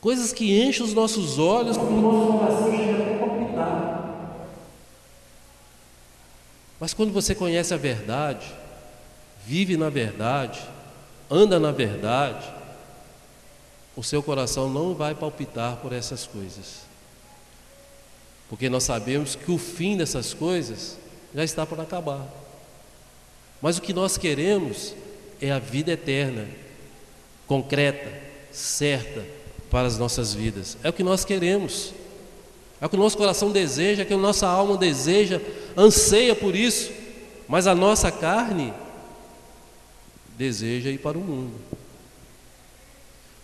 coisas 0.00 0.32
que 0.32 0.60
enchem 0.60 0.84
os 0.84 0.94
nossos 0.94 1.38
olhos, 1.38 1.76
o 1.76 1.82
nosso 1.82 2.32
coração 2.38 2.70
chega 2.70 3.02
até 3.02 3.18
palpitar. 3.18 3.96
Mas 6.78 6.92
quando 6.92 7.12
você 7.12 7.34
conhece 7.34 7.72
a 7.72 7.76
verdade, 7.76 8.46
vive 9.46 9.76
na 9.76 9.88
verdade, 9.88 10.60
anda 11.30 11.58
na 11.58 11.72
verdade, 11.72 12.46
o 13.96 14.02
seu 14.02 14.22
coração 14.22 14.68
não 14.68 14.94
vai 14.94 15.14
palpitar 15.14 15.76
por 15.76 15.92
essas 15.92 16.26
coisas. 16.26 16.82
Porque 18.48 18.68
nós 18.68 18.84
sabemos 18.84 19.34
que 19.34 19.50
o 19.50 19.58
fim 19.58 19.96
dessas 19.96 20.34
coisas 20.34 20.98
já 21.34 21.42
está 21.42 21.64
por 21.66 21.80
acabar. 21.80 22.26
Mas 23.60 23.78
o 23.78 23.82
que 23.82 23.92
nós 23.92 24.18
queremos 24.18 24.94
é 25.40 25.50
a 25.50 25.58
vida 25.58 25.92
eterna, 25.92 26.46
concreta, 27.46 28.12
certa 28.52 29.24
para 29.70 29.88
as 29.88 29.98
nossas 29.98 30.34
vidas. 30.34 30.76
É 30.82 30.90
o 30.90 30.92
que 30.92 31.02
nós 31.02 31.24
queremos. 31.24 31.92
É 32.80 32.86
o 32.86 32.88
que 32.88 32.96
o 32.96 32.98
nosso 32.98 33.16
coração 33.16 33.50
deseja, 33.50 34.02
é 34.02 34.04
o 34.04 34.08
que 34.08 34.14
a 34.14 34.18
nossa 34.18 34.46
alma 34.46 34.76
deseja, 34.76 35.40
anseia 35.76 36.34
por 36.34 36.54
isso. 36.54 36.90
Mas 37.48 37.66
a 37.66 37.74
nossa 37.74 38.10
carne 38.10 38.72
deseja 40.36 40.90
ir 40.90 40.98
para 40.98 41.16
o 41.16 41.20
mundo. 41.20 41.54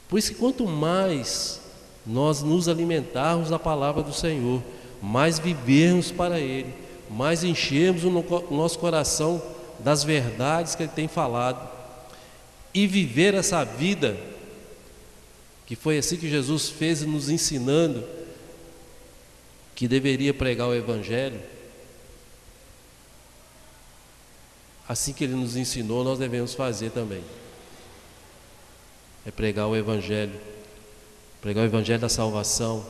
Por 0.08 0.18
isso 0.18 0.32
que 0.32 0.38
quanto 0.38 0.66
mais 0.66 1.60
nós 2.06 2.42
nos 2.42 2.68
alimentarmos 2.68 3.48
da 3.48 3.58
palavra 3.58 4.02
do 4.02 4.12
Senhor, 4.12 4.62
mais 5.00 5.38
vivermos 5.38 6.10
para 6.10 6.38
Ele, 6.38 6.74
mais 7.08 7.42
enchermos 7.42 8.04
o 8.04 8.10
nosso 8.50 8.78
coração 8.78 9.40
das 9.78 10.04
verdades 10.04 10.74
que 10.74 10.82
Ele 10.82 10.92
tem 10.94 11.08
falado 11.08 11.70
e 12.74 12.86
viver 12.86 13.34
essa 13.34 13.64
vida, 13.64 14.16
que 15.66 15.76
foi 15.76 15.98
assim 15.98 16.16
que 16.16 16.28
Jesus 16.28 16.68
fez 16.68 17.02
nos 17.02 17.28
ensinando 17.28 18.04
que 19.82 19.88
deveria 19.88 20.32
pregar 20.32 20.68
o 20.68 20.74
Evangelho, 20.76 21.40
assim 24.88 25.12
que 25.12 25.24
Ele 25.24 25.34
nos 25.34 25.56
ensinou, 25.56 26.04
nós 26.04 26.20
devemos 26.20 26.54
fazer 26.54 26.90
também 26.90 27.20
é 29.26 29.32
pregar 29.32 29.66
o 29.66 29.74
Evangelho, 29.74 30.40
pregar 31.40 31.64
o 31.64 31.66
Evangelho 31.66 31.98
da 31.98 32.08
salvação, 32.08 32.86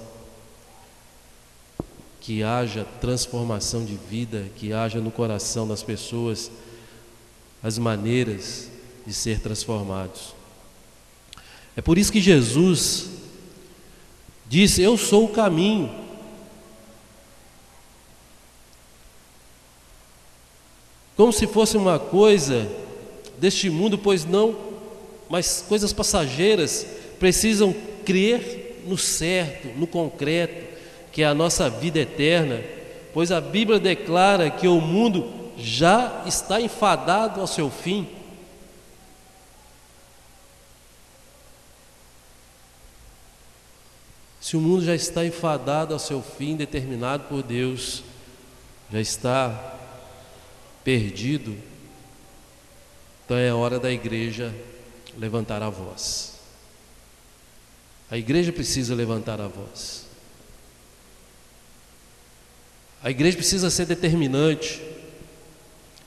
que 2.21 2.43
haja 2.43 2.87
transformação 3.01 3.87
de 3.87 3.97
vida, 3.97 4.51
que 4.57 4.75
haja 4.75 5.01
no 5.01 5.11
coração 5.11 5.67
das 5.67 5.83
pessoas 5.83 6.51
as 7.63 7.79
maneiras 7.79 8.69
de 9.07 9.15
ser 9.15 9.41
transformados. 9.41 10.35
É 11.75 11.81
por 11.81 11.97
isso 11.97 12.13
que 12.13 12.21
Jesus 12.21 13.09
disse: 14.47 14.83
Eu 14.83 14.99
sou 14.99 15.25
o 15.25 15.29
caminho. 15.31 16.02
Como 21.17 21.33
se 21.33 21.47
fosse 21.47 21.77
uma 21.77 21.99
coisa 21.99 22.69
deste 23.39 23.69
mundo, 23.69 23.99
pois 23.99 24.25
não 24.25 24.73
mas 25.33 25.65
coisas 25.67 25.95
passageiras 25.95 26.87
precisam 27.19 27.75
crer 28.05 28.83
no 28.87 28.99
certo, 28.99 29.69
no 29.79 29.87
concreto, 29.87 30.77
que 31.11 31.23
é 31.23 31.25
a 31.25 31.33
nossa 31.33 31.71
vida 31.71 32.01
eterna, 32.01 32.63
pois 33.15 33.33
a 33.33 33.41
Bíblia 33.41 33.79
declara 33.79 34.51
que 34.51 34.69
o 34.69 34.79
mundo 34.79 35.33
já 35.57 36.23
está 36.27 36.61
enfadado 36.61 37.41
ao 37.41 37.47
seu 37.47 37.71
fim. 37.71 38.07
Se 44.39 44.55
o 44.55 44.61
mundo 44.61 44.85
já 44.85 44.95
está 44.95 45.25
enfadado 45.25 45.95
ao 45.95 45.99
seu 45.99 46.21
fim, 46.21 46.57
determinado 46.57 47.25
por 47.25 47.43
Deus, 47.43 48.03
já 48.93 49.01
está 49.01 49.79
perdido, 50.85 51.57
então 53.25 53.37
é 53.37 53.53
hora 53.53 53.79
da 53.79 53.91
igreja 53.91 54.55
levantar 55.17 55.63
a 55.63 55.71
voz. 55.71 56.35
A 58.11 58.19
igreja 58.19 58.53
precisa 58.53 58.95
levantar 58.95 59.41
a 59.41 59.49
voz. 59.49 60.07
A 63.03 63.11
igreja 63.11 63.37
precisa 63.37 63.71
ser 63.71 63.87
determinante. 63.87 64.83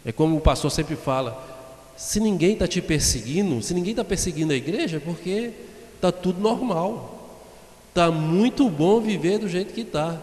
É 0.05 0.11
como 0.11 0.38
o 0.38 0.41
pastor 0.41 0.71
sempre 0.71 0.95
fala: 0.95 1.55
se 1.97 2.19
ninguém 2.19 2.53
está 2.53 2.67
te 2.67 2.81
perseguindo, 2.81 3.61
se 3.61 3.73
ninguém 3.73 3.91
está 3.91 4.03
perseguindo 4.03 4.53
a 4.53 4.55
igreja, 4.55 4.97
é 4.97 4.99
porque 4.99 5.51
está 5.95 6.11
tudo 6.11 6.39
normal. 6.39 7.41
Está 7.89 8.11
muito 8.11 8.69
bom 8.69 9.01
viver 9.01 9.39
do 9.39 9.49
jeito 9.49 9.73
que 9.73 9.81
está. 9.81 10.21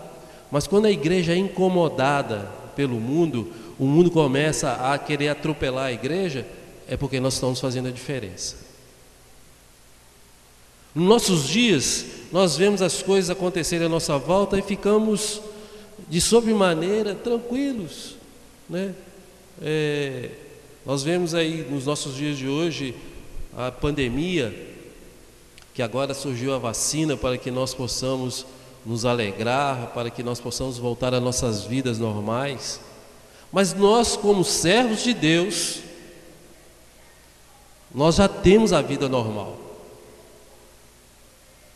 Mas 0.50 0.66
quando 0.66 0.86
a 0.86 0.90
igreja 0.90 1.32
é 1.32 1.36
incomodada 1.36 2.50
pelo 2.76 3.00
mundo, 3.00 3.52
o 3.78 3.84
mundo 3.84 4.10
começa 4.10 4.72
a 4.72 4.98
querer 4.98 5.28
atropelar 5.28 5.86
a 5.86 5.92
igreja, 5.92 6.46
é 6.88 6.96
porque 6.96 7.20
nós 7.20 7.34
estamos 7.34 7.60
fazendo 7.60 7.88
a 7.88 7.90
diferença. 7.90 8.56
Nos 10.94 11.08
nossos 11.08 11.48
dias, 11.48 12.04
nós 12.30 12.56
vemos 12.56 12.82
as 12.82 13.02
coisas 13.02 13.30
acontecerem 13.30 13.86
à 13.86 13.88
nossa 13.88 14.18
volta 14.18 14.58
e 14.58 14.62
ficamos 14.62 15.40
de 16.08 16.20
sobremaneira 16.20 17.14
tranquilos. 17.14 18.16
Né? 18.68 18.94
É, 19.62 20.30
nós 20.84 21.02
vemos 21.02 21.34
aí 21.34 21.66
nos 21.70 21.86
nossos 21.86 22.14
dias 22.14 22.36
de 22.36 22.48
hoje 22.48 22.94
a 23.56 23.70
pandemia, 23.70 24.54
que 25.74 25.82
agora 25.82 26.12
surgiu 26.12 26.52
a 26.54 26.58
vacina 26.58 27.16
para 27.16 27.38
que 27.38 27.50
nós 27.50 27.72
possamos 27.72 28.44
nos 28.84 29.04
alegrar, 29.04 29.92
para 29.94 30.10
que 30.10 30.22
nós 30.22 30.40
possamos 30.40 30.76
voltar 30.76 31.14
às 31.14 31.22
nossas 31.22 31.64
vidas 31.64 31.98
normais. 31.98 32.80
Mas 33.52 33.74
nós, 33.74 34.16
como 34.16 34.42
servos 34.42 35.02
de 35.02 35.12
Deus, 35.12 35.80
nós 37.94 38.16
já 38.16 38.26
temos 38.26 38.72
a 38.72 38.80
vida 38.80 39.08
normal. 39.08 39.58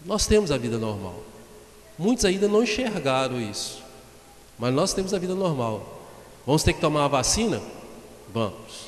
Nós 0.04 0.26
temos 0.26 0.50
a 0.50 0.56
vida 0.56 0.78
normal. 0.78 1.22
Muitos 1.98 2.24
ainda 2.24 2.48
não 2.48 2.62
enxergaram 2.62 3.38
isso. 3.38 3.82
Mas 4.58 4.72
nós 4.72 4.94
temos 4.94 5.12
a 5.12 5.18
vida 5.18 5.34
normal. 5.34 6.00
Vamos 6.46 6.62
ter 6.62 6.72
que 6.72 6.80
tomar 6.80 7.04
a 7.04 7.08
vacina? 7.08 7.60
Vamos. 8.32 8.86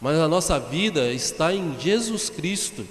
Mas 0.00 0.18
a 0.18 0.26
nossa 0.26 0.58
vida 0.58 1.12
está 1.12 1.52
em 1.52 1.78
Jesus 1.78 2.30
Cristo. 2.30 2.86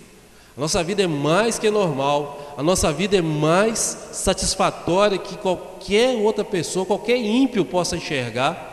A 0.56 0.62
nossa 0.62 0.84
vida 0.84 1.04
é 1.04 1.08
mais 1.08 1.60
que 1.60 1.70
normal. 1.70 2.56
A 2.58 2.64
nossa 2.64 2.92
vida 2.94 3.18
é 3.18 3.22
mais 3.22 3.80
satisfatória 4.12 5.18
que 5.18 5.38
qualquer 5.38 6.16
outra 6.18 6.44
pessoa, 6.44 6.86
qualquer 6.86 7.18
ímpio 7.18 7.66
possa 7.66 7.98
enxergar. 7.98 8.67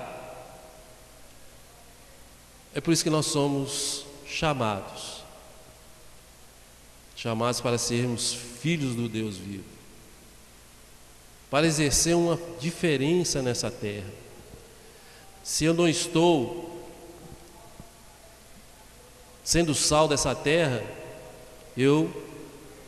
É 2.74 2.80
por 2.80 2.92
isso 2.92 3.04
que 3.04 3.10
nós 3.10 3.26
somos 3.26 4.04
chamados 4.26 5.14
chamados 7.24 7.58
para 7.58 7.78
sermos 7.78 8.34
filhos 8.34 8.94
do 8.94 9.08
Deus 9.08 9.38
vivo, 9.38 9.64
para 11.50 11.66
exercer 11.66 12.14
uma 12.14 12.38
diferença 12.60 13.40
nessa 13.40 13.70
terra. 13.70 14.10
Se 15.42 15.64
eu 15.64 15.72
não 15.72 15.88
estou 15.88 16.86
sendo 19.42 19.74
sal 19.74 20.06
dessa 20.06 20.34
terra, 20.34 20.82
eu 21.74 22.12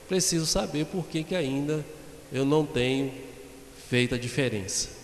preciso 0.06 0.44
saber 0.44 0.84
por 0.84 1.06
que, 1.06 1.24
que 1.24 1.34
ainda 1.34 1.82
eu 2.30 2.44
não 2.44 2.66
tenho 2.66 3.12
feito 3.88 4.14
a 4.14 4.18
diferença. 4.18 4.95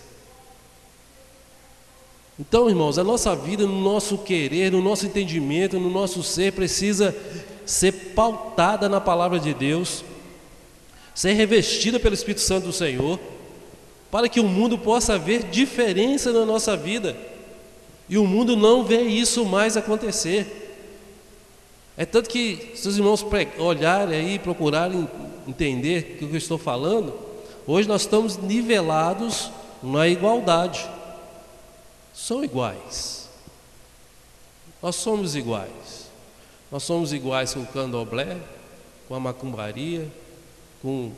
Então, 2.39 2.67
irmãos, 2.67 2.97
a 2.97 3.03
nossa 3.03 3.35
vida, 3.35 3.65
no 3.65 3.79
nosso 3.79 4.17
querer, 4.17 4.71
no 4.71 4.81
nosso 4.81 5.05
entendimento, 5.05 5.79
no 5.79 5.89
nosso 5.89 6.23
ser, 6.23 6.53
precisa 6.53 7.15
ser 7.65 7.91
pautada 8.15 8.89
na 8.89 8.99
palavra 8.99 9.39
de 9.39 9.53
Deus, 9.53 10.03
ser 11.13 11.33
revestida 11.33 11.99
pelo 11.99 12.15
Espírito 12.15 12.41
Santo 12.41 12.67
do 12.67 12.73
Senhor, 12.73 13.19
para 14.09 14.27
que 14.27 14.39
o 14.39 14.43
mundo 14.47 14.77
possa 14.77 15.17
ver 15.17 15.43
diferença 15.43 16.31
na 16.31 16.45
nossa 16.45 16.75
vida. 16.75 17.15
E 18.09 18.17
o 18.17 18.25
mundo 18.25 18.57
não 18.57 18.83
vê 18.83 19.01
isso 19.03 19.45
mais 19.45 19.77
acontecer. 19.77 20.61
É 21.95 22.05
tanto 22.05 22.29
que, 22.29 22.71
se 22.75 22.87
os 22.87 22.97
irmãos 22.97 23.23
olharem 23.59 24.19
aí, 24.19 24.39
procurarem 24.39 25.07
entender 25.47 26.15
o 26.15 26.27
que 26.27 26.33
eu 26.33 26.37
estou 26.37 26.57
falando, 26.57 27.13
hoje 27.67 27.87
nós 27.87 28.01
estamos 28.01 28.37
nivelados 28.37 29.51
na 29.81 30.07
igualdade. 30.07 30.83
São 32.13 32.43
iguais. 32.43 33.29
Nós 34.81 34.95
somos 34.95 35.35
iguais. 35.35 36.07
Nós 36.71 36.83
somos 36.83 37.13
iguais 37.13 37.53
com 37.53 37.61
o 37.61 37.67
candomblé, 37.67 38.37
com 39.07 39.15
a 39.15 39.19
macumbaria, 39.19 40.11
com 40.81 41.11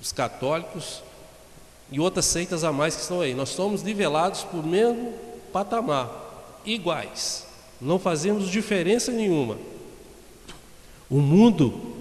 os 0.00 0.12
católicos 0.12 1.02
e 1.92 2.00
outras 2.00 2.24
seitas 2.24 2.64
a 2.64 2.72
mais 2.72 2.94
que 2.94 3.02
estão 3.02 3.20
aí. 3.20 3.34
Nós 3.34 3.50
somos 3.50 3.82
nivelados 3.82 4.42
por 4.44 4.64
mesmo 4.64 5.12
patamar, 5.52 6.60
iguais. 6.64 7.46
Não 7.80 7.98
fazemos 7.98 8.48
diferença 8.48 9.10
nenhuma. 9.10 9.58
O 11.08 11.16
mundo 11.16 11.96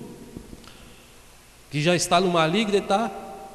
que 1.72 1.82
já 1.82 1.96
está 1.96 2.20
no 2.20 2.30
maligno 2.30 2.78
está 2.78 3.10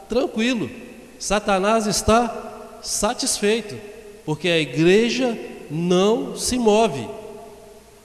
tranquilo. 0.09 0.71
Satanás 1.19 1.87
está 1.87 2.79
satisfeito, 2.83 3.79
porque 4.25 4.49
a 4.49 4.59
igreja 4.59 5.39
não 5.71 6.37
se 6.37 6.59
move. 6.59 7.09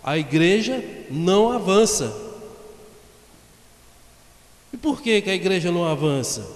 A 0.03 0.17
igreja 0.17 0.83
não 1.09 1.51
avança. 1.51 2.13
E 4.73 4.77
por 4.77 5.01
que, 5.01 5.21
que 5.21 5.29
a 5.29 5.35
igreja 5.35 5.71
não 5.71 5.85
avança? 5.85 6.49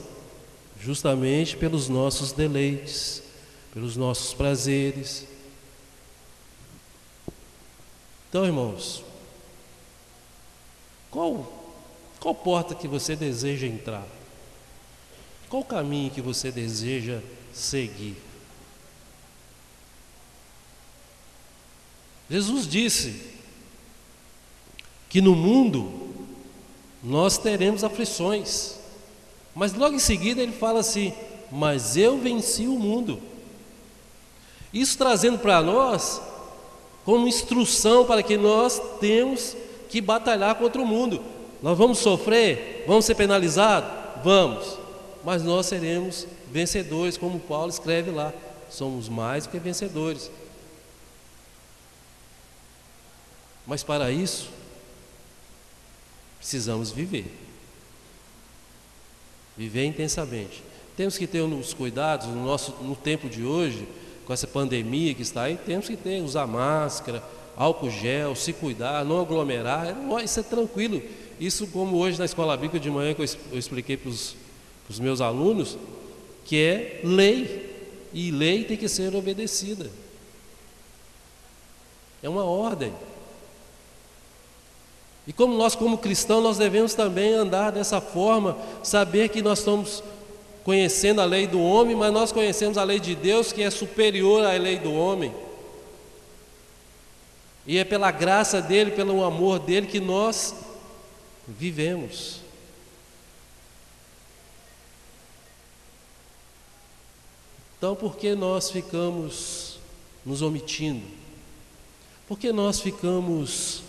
Justamente 0.80 1.58
pelos 1.58 1.89
nossos 1.89 2.32
deleites, 2.32 3.23
pelos 3.73 3.95
nossos 3.95 4.34
prazeres. 4.34 5.26
Então, 8.30 8.45
irmãos, 8.45 9.04
qual, 11.10 11.52
qual 12.19 12.36
porta 12.36 12.76
que 12.76 12.88
você 12.88 13.15
deseja 13.15 13.67
entrar? 13.67 14.06
Qual 15.49 15.63
caminho 15.63 16.10
que 16.10 16.21
você 16.21 16.52
deseja 16.52 17.19
seguir? 17.54 18.15
Jesus 22.29 22.67
disse 22.67 23.33
que 25.09 25.21
no 25.21 25.36
mundo 25.36 25.91
nós 27.03 27.38
teremos 27.38 27.83
aflições, 27.83 28.75
mas 29.53 29.73
logo 29.73 29.95
em 29.95 29.99
seguida 29.99 30.41
ele 30.41 30.53
fala 30.53 30.79
assim: 30.79 31.13
Mas 31.51 31.97
eu 31.97 32.17
venci 32.17 32.67
o 32.67 32.79
mundo. 32.79 33.19
Isso 34.73 34.97
trazendo 34.97 35.38
para 35.38 35.62
nós 35.62 36.21
como 37.05 37.27
instrução 37.27 38.05
para 38.05 38.23
que 38.23 38.38
nós 38.38 38.81
temos 38.99 39.55
que 39.89 40.01
batalhar 40.01 40.55
contra 40.55 40.81
o 40.81 40.88
mundo. 40.88 41.21
Nós 41.62 41.77
vamos 41.77 41.99
sofrer, 41.99 42.83
vamos 42.88 43.05
ser 43.05 43.15
penalizados? 43.15 43.89
Vamos, 44.23 44.77
mas 45.23 45.43
nós 45.43 45.65
seremos 45.67 46.25
vencedores, 46.51 47.17
como 47.17 47.39
Paulo 47.39 47.69
escreve 47.69 48.09
lá. 48.09 48.33
Somos 48.69 49.07
mais 49.07 49.45
do 49.45 49.51
que 49.51 49.59
vencedores. 49.59 50.31
Mas 53.65 53.84
para 53.84 54.12
isso, 54.12 54.49
precisamos 56.38 56.91
viver. 56.91 57.26
Viver 59.58 59.86
intensamente. 59.86 60.63
Temos 60.97 61.17
que 61.17 61.26
ter 61.26 61.41
os 61.41 61.73
cuidados 61.73 62.28
no 62.28 62.43
nosso 62.43 62.71
no 62.82 62.95
tempo 62.95 63.30
de 63.30 63.43
hoje, 63.43 63.88
com 64.26 64.34
essa 64.34 64.47
pandemia 64.47 65.13
que 65.13 65.21
está 65.21 65.43
aí, 65.43 65.58
temos 65.58 65.88
que 65.88 65.97
ter 65.97 66.21
usar 66.21 66.45
máscara, 66.45 67.23
álcool 67.56 67.89
gel, 67.89 68.36
se 68.36 68.54
cuidar, 68.54 69.04
não 69.06 69.21
aglomerar, 69.21 69.88
é 69.88 70.23
isso 70.23 70.39
é 70.39 70.43
tranquilo. 70.43 71.02
Isso 71.39 71.67
como 71.67 71.97
hoje 71.97 72.19
na 72.19 72.26
escola 72.26 72.56
bíblica 72.56 72.80
de 72.80 72.89
manhã 72.89 73.13
que 73.13 73.21
eu 73.21 73.58
expliquei 73.58 73.97
para 73.97 74.10
os, 74.10 74.36
para 74.86 74.91
os 74.91 74.99
meus 74.99 75.19
alunos, 75.19 75.78
que 76.45 76.58
é 76.58 77.02
lei, 77.04 77.73
e 78.13 78.32
lei 78.32 78.63
tem 78.63 78.78
que 78.78 78.88
ser 78.88 79.15
obedecida. 79.15 79.89
É 82.21 82.30
uma 82.30 82.43
ordem. 82.43 82.93
E 85.25 85.31
como 85.31 85.55
nós, 85.57 85.75
como 85.75 85.97
cristãos, 85.97 86.43
nós 86.43 86.57
devemos 86.57 86.93
também 86.93 87.33
andar 87.33 87.71
dessa 87.71 88.01
forma, 88.01 88.57
saber 88.83 89.29
que 89.29 89.41
nós 89.41 89.59
estamos 89.59 90.03
conhecendo 90.63 91.21
a 91.21 91.25
lei 91.25 91.47
do 91.47 91.62
homem, 91.62 91.95
mas 91.95 92.12
nós 92.12 92.31
conhecemos 92.31 92.77
a 92.77 92.83
lei 92.83 92.99
de 92.99 93.15
Deus 93.15 93.51
que 93.51 93.63
é 93.63 93.69
superior 93.69 94.45
à 94.45 94.51
lei 94.51 94.79
do 94.79 94.93
homem. 94.93 95.33
E 97.65 97.77
é 97.77 97.83
pela 97.83 98.12
graça 98.12 98.62
dele, 98.62 98.91
pelo 98.91 99.23
amor 99.23 99.59
dele 99.59 99.88
que 99.88 99.99
nós 99.99 100.53
vivemos. 101.47 102.41
Então, 107.77 107.95
por 107.95 108.15
que 108.15 108.36
nós 108.36 108.69
ficamos 108.69 109.77
nos 110.25 110.41
omitindo? 110.41 111.05
Por 112.27 112.39
que 112.39 112.51
nós 112.51 112.79
ficamos 112.79 113.83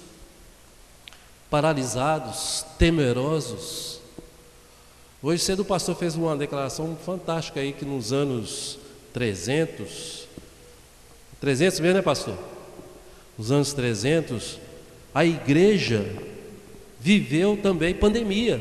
paralisados, 1.55 2.67
temerosos? 2.77 4.01
Hoje 5.23 5.41
cedo 5.41 5.61
o 5.61 5.65
pastor 5.65 5.95
fez 5.95 6.17
uma 6.17 6.37
declaração 6.37 6.97
fantástica 7.07 7.61
aí 7.61 7.73
que 7.73 7.85
nos 7.85 8.13
anos 8.13 8.77
300, 9.13 10.27
300 11.41 11.79
mesmo, 11.79 11.95
né, 11.95 12.03
pastor? 12.03 12.37
nos 13.39 13.53
anos 13.53 13.73
300, 13.73 14.59
a 15.15 15.25
igreja 15.25 16.05
viveu 16.99 17.57
também 17.57 17.95
pandemia. 17.95 18.61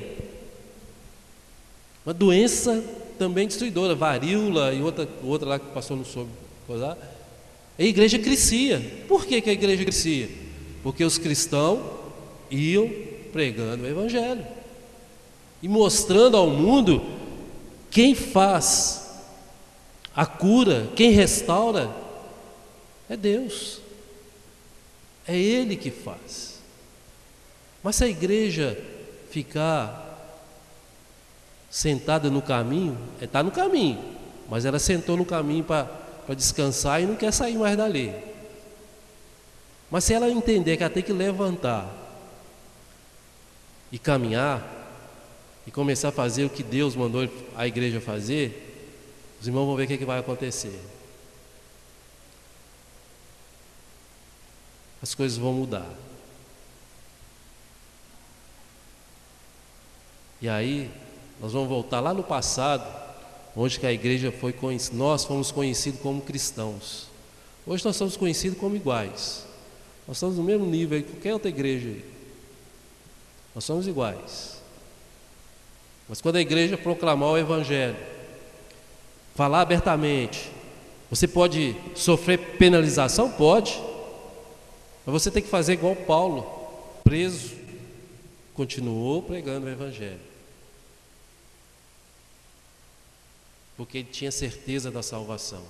Uma 2.06 2.14
doença 2.14 2.80
também 3.18 3.48
destruidora, 3.48 3.96
varíola 3.96 4.72
e 4.72 4.84
outra, 4.84 5.10
outra 5.24 5.50
lá 5.50 5.58
que 5.58 5.66
passou 5.74 5.98
no 5.98 6.06
soube. 6.06 6.30
A 6.70 7.84
igreja 7.84 8.20
crescia. 8.20 8.80
Por 9.08 9.26
que, 9.26 9.42
que 9.42 9.50
a 9.50 9.54
igreja 9.54 9.82
crescia? 9.82 10.30
Porque 10.84 11.04
os 11.04 11.18
cristãos 11.18 12.03
iam 12.54 12.90
pregando 13.32 13.84
o 13.84 13.88
Evangelho 13.88 14.46
e 15.62 15.68
mostrando 15.68 16.38
ao 16.38 16.48
mundo 16.48 17.04
quem 17.90 18.14
faz 18.14 19.22
a 20.16 20.26
cura, 20.26 20.88
quem 20.96 21.12
restaura, 21.12 21.90
é 23.10 23.18
Deus. 23.18 23.80
É 25.28 25.36
Ele 25.36 25.76
que 25.76 25.90
faz. 25.90 26.60
Mas 27.82 27.96
se 27.96 28.04
a 28.04 28.08
igreja 28.08 28.78
ficar 29.32 30.04
sentada 31.70 32.30
no 32.30 32.42
caminho, 32.42 32.98
está 33.20 33.40
é, 33.40 33.44
no 33.44 33.52
caminho, 33.52 34.00
mas 34.50 34.66
ela 34.66 34.78
sentou 34.78 35.18
no 35.18 35.26
caminho 35.26 35.64
para 35.64 35.88
descansar 36.36 37.02
e 37.02 37.06
não 37.06 37.16
quer 37.16 37.34
sair 37.34 37.58
mais 37.58 37.76
dali. 37.76 38.14
Mas 39.90 40.04
se 40.04 40.14
ela 40.14 40.30
entender 40.30 40.78
que 40.78 40.84
ela 40.84 40.94
tem 40.94 41.02
que 41.02 41.14
levantar 41.14 42.03
e 43.94 43.98
caminhar 43.98 44.82
e 45.66 45.72
começar 45.72 46.10
a 46.10 46.12
fazer 46.12 46.44
o 46.44 46.50
que 46.50 46.64
Deus 46.64 46.98
mandou 46.98 47.30
a 47.56 47.66
igreja 47.66 48.02
fazer, 48.02 49.00
os 49.40 49.48
irmãos 49.48 49.66
vão 49.66 49.78
ver 49.78 49.86
o 49.86 49.88
que, 49.88 49.98
que 49.98 50.06
vai 50.06 50.20
acontecer. 50.20 50.78
as 55.04 55.14
coisas 55.14 55.38
vão 55.38 55.52
mudar. 55.52 55.86
E 60.42 60.48
aí, 60.48 60.90
nós 61.42 61.52
vamos 61.52 61.68
voltar 61.68 62.00
lá 62.00 62.14
no 62.14 62.24
passado, 62.24 62.90
onde 63.54 63.78
que 63.78 63.86
a 63.86 63.92
igreja 63.92 64.32
foi 64.32 64.56
nós 64.94 65.26
fomos 65.26 65.52
conhecidos 65.52 66.00
como 66.00 66.22
cristãos. 66.22 67.10
Hoje 67.68 67.84
nós 67.84 67.98
somos 67.98 68.16
conhecidos 68.16 68.58
como 68.58 68.78
iguais. 68.78 69.46
Nós 70.08 70.16
estamos 70.16 70.38
no 70.38 70.44
mesmo 70.44 70.66
nível 70.66 71.04
que 71.04 71.12
qualquer 71.12 71.34
outra 71.34 71.50
igreja 71.50 71.90
aí. 71.90 72.13
Nós 73.54 73.64
somos 73.64 73.88
iguais. 73.88 74.62
Mas 76.08 76.22
quando 76.22 76.38
a 76.38 76.42
igreja 76.42 76.78
proclamar 76.78 77.30
o 77.30 77.38
evangelho, 77.38 77.96
falar 79.36 79.62
abertamente, 79.62 80.52
você 81.10 81.28
pode 81.28 81.76
sofrer 81.96 82.58
penalização? 82.58 83.32
Pode. 83.32 83.80
Mas 85.06 85.14
você 85.14 85.30
tem 85.30 85.44
que 85.44 85.50
fazer 85.50 85.74
igual 85.74 85.96
Paulo, 85.96 86.44
preso, 87.04 87.56
continuou 88.54 89.22
pregando 89.22 89.66
o 89.66 89.70
Evangelho. 89.70 90.20
Porque 93.76 94.00
ele 94.00 94.10
tinha 94.12 94.32
certeza 94.32 94.90
da 94.90 95.04
salvação. 95.04 95.64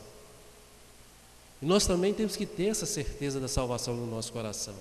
E 1.62 1.66
nós 1.66 1.88
também 1.88 2.14
temos 2.14 2.36
que 2.36 2.46
ter 2.46 2.68
essa 2.68 2.86
certeza 2.86 3.40
da 3.40 3.48
salvação 3.48 3.96
no 3.96 4.06
nosso 4.06 4.32
coração. 4.32 4.76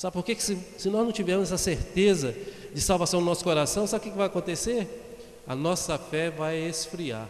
Sabe 0.00 0.14
por 0.14 0.24
quê? 0.24 0.34
que 0.34 0.42
se, 0.42 0.56
se 0.78 0.88
nós 0.88 1.04
não 1.04 1.12
tivermos 1.12 1.52
essa 1.52 1.58
certeza 1.58 2.34
de 2.72 2.80
salvação 2.80 3.20
no 3.20 3.26
nosso 3.26 3.44
coração, 3.44 3.86
sabe 3.86 4.08
o 4.08 4.10
que 4.10 4.16
vai 4.16 4.28
acontecer? 4.28 4.88
a 5.50 5.54
nossa 5.56 5.98
fé 5.98 6.30
vai 6.30 6.56
esfriar, 6.58 7.28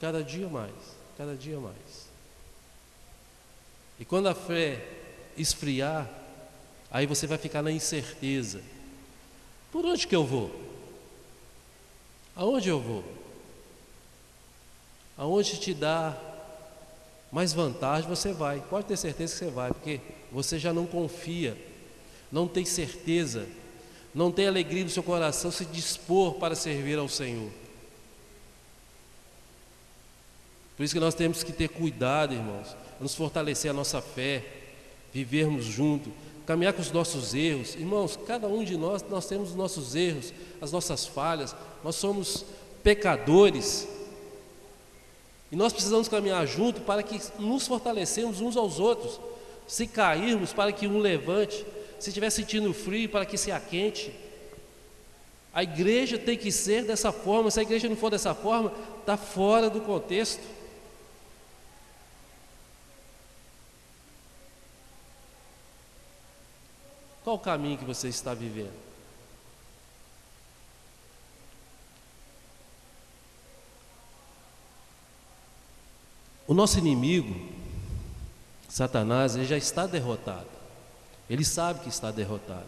cada 0.00 0.22
dia 0.22 0.48
mais, 0.48 0.72
cada 1.16 1.34
dia 1.34 1.58
mais. 1.58 2.08
E 3.98 4.04
quando 4.04 4.28
a 4.28 4.34
fé 4.34 4.80
esfriar, 5.36 6.08
aí 6.88 7.04
você 7.04 7.26
vai 7.26 7.36
ficar 7.36 7.62
na 7.62 7.72
incerteza. 7.72 8.62
Por 9.72 9.84
onde 9.84 10.06
que 10.06 10.14
eu 10.14 10.24
vou? 10.24 10.54
Aonde 12.36 12.68
eu 12.68 12.80
vou? 12.80 13.02
Aonde 15.16 15.58
te 15.58 15.74
dá 15.74 16.16
mais 17.32 17.52
vantagem, 17.52 18.08
você 18.08 18.32
vai. 18.32 18.60
Pode 18.60 18.86
ter 18.86 18.96
certeza 18.96 19.32
que 19.32 19.38
você 19.40 19.50
vai, 19.50 19.72
porque 19.72 20.00
você 20.30 20.60
já 20.60 20.72
não 20.72 20.86
confia, 20.86 21.58
não 22.30 22.46
tem 22.46 22.64
certeza, 22.64 23.46
não 24.14 24.30
tem 24.30 24.46
alegria 24.46 24.84
no 24.84 24.90
seu 24.90 25.02
coração 25.02 25.50
se 25.50 25.64
dispor 25.64 26.34
para 26.34 26.54
servir 26.54 26.98
ao 26.98 27.08
Senhor. 27.08 27.50
Por 30.76 30.84
isso 30.84 30.94
que 30.94 31.00
nós 31.00 31.14
temos 31.14 31.42
que 31.42 31.52
ter 31.52 31.68
cuidado, 31.68 32.34
irmãos, 32.34 32.76
nos 33.00 33.14
fortalecer 33.14 33.70
a 33.70 33.74
nossa 33.74 34.00
fé, 34.00 34.44
vivermos 35.12 35.64
junto, 35.64 36.12
caminhar 36.46 36.72
com 36.72 36.80
os 36.80 36.92
nossos 36.92 37.34
erros. 37.34 37.74
Irmãos, 37.74 38.18
cada 38.26 38.46
um 38.46 38.62
de 38.62 38.76
nós, 38.76 39.04
nós 39.10 39.26
temos 39.26 39.50
os 39.50 39.54
nossos 39.56 39.94
erros, 39.94 40.32
as 40.60 40.70
nossas 40.70 41.04
falhas, 41.04 41.54
nós 41.82 41.96
somos 41.96 42.44
pecadores. 42.82 43.88
E 45.50 45.56
nós 45.56 45.72
precisamos 45.72 46.08
caminhar 46.08 46.46
junto 46.46 46.80
para 46.82 47.02
que 47.02 47.20
nos 47.38 47.66
fortalecemos 47.66 48.40
uns 48.40 48.56
aos 48.56 48.78
outros. 48.78 49.20
Se 49.66 49.86
cairmos, 49.86 50.52
para 50.52 50.72
que 50.72 50.86
um 50.86 50.98
levante. 50.98 51.66
Se 51.98 52.10
estiver 52.10 52.30
sentindo 52.30 52.72
frio, 52.72 53.08
para 53.08 53.26
que 53.26 53.36
se 53.36 53.50
aquente. 53.50 54.12
A 55.52 55.62
igreja 55.62 56.18
tem 56.18 56.36
que 56.36 56.52
ser 56.52 56.84
dessa 56.84 57.10
forma. 57.10 57.50
Se 57.50 57.58
a 57.58 57.62
igreja 57.62 57.88
não 57.88 57.96
for 57.96 58.10
dessa 58.10 58.34
forma, 58.34 58.72
está 59.00 59.16
fora 59.16 59.68
do 59.68 59.80
contexto. 59.80 60.42
Qual 67.24 67.36
o 67.36 67.40
caminho 67.40 67.76
que 67.76 67.84
você 67.84 68.08
está 68.08 68.32
vivendo? 68.32 68.72
O 76.46 76.54
nosso 76.54 76.78
inimigo, 76.78 77.52
Satanás, 78.66 79.36
ele 79.36 79.44
já 79.44 79.58
está 79.58 79.86
derrotado. 79.86 80.57
Ele 81.28 81.44
sabe 81.44 81.80
que 81.80 81.88
está 81.88 82.10
derrotado. 82.10 82.66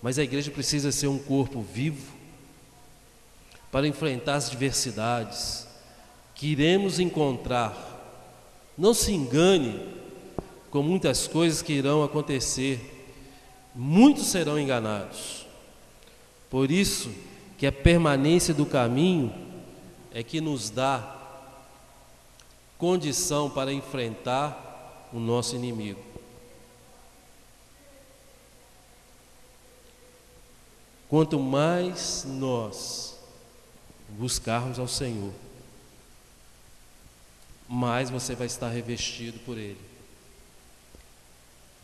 Mas 0.00 0.18
a 0.18 0.22
igreja 0.22 0.50
precisa 0.50 0.90
ser 0.90 1.06
um 1.06 1.18
corpo 1.18 1.62
vivo 1.62 2.12
para 3.70 3.86
enfrentar 3.86 4.34
as 4.34 4.50
diversidades 4.50 5.66
que 6.34 6.48
iremos 6.48 6.98
encontrar. 6.98 7.74
Não 8.76 8.92
se 8.92 9.12
engane 9.12 9.80
com 10.70 10.82
muitas 10.82 11.28
coisas 11.28 11.62
que 11.62 11.72
irão 11.72 12.02
acontecer. 12.02 13.06
Muitos 13.74 14.26
serão 14.26 14.58
enganados. 14.58 15.46
Por 16.50 16.70
isso 16.70 17.10
que 17.56 17.66
a 17.66 17.72
permanência 17.72 18.52
do 18.52 18.66
caminho 18.66 19.32
é 20.12 20.22
que 20.22 20.40
nos 20.40 20.68
dá 20.68 21.16
condição 22.76 23.48
para 23.48 23.72
enfrentar 23.72 25.08
o 25.12 25.20
nosso 25.20 25.54
inimigo. 25.54 26.11
Quanto 31.12 31.38
mais 31.38 32.24
nós 32.26 33.14
buscarmos 34.08 34.78
ao 34.78 34.88
Senhor, 34.88 35.32
mais 37.68 38.08
você 38.08 38.34
vai 38.34 38.46
estar 38.46 38.70
revestido 38.70 39.38
por 39.40 39.56
Ele 39.58 39.92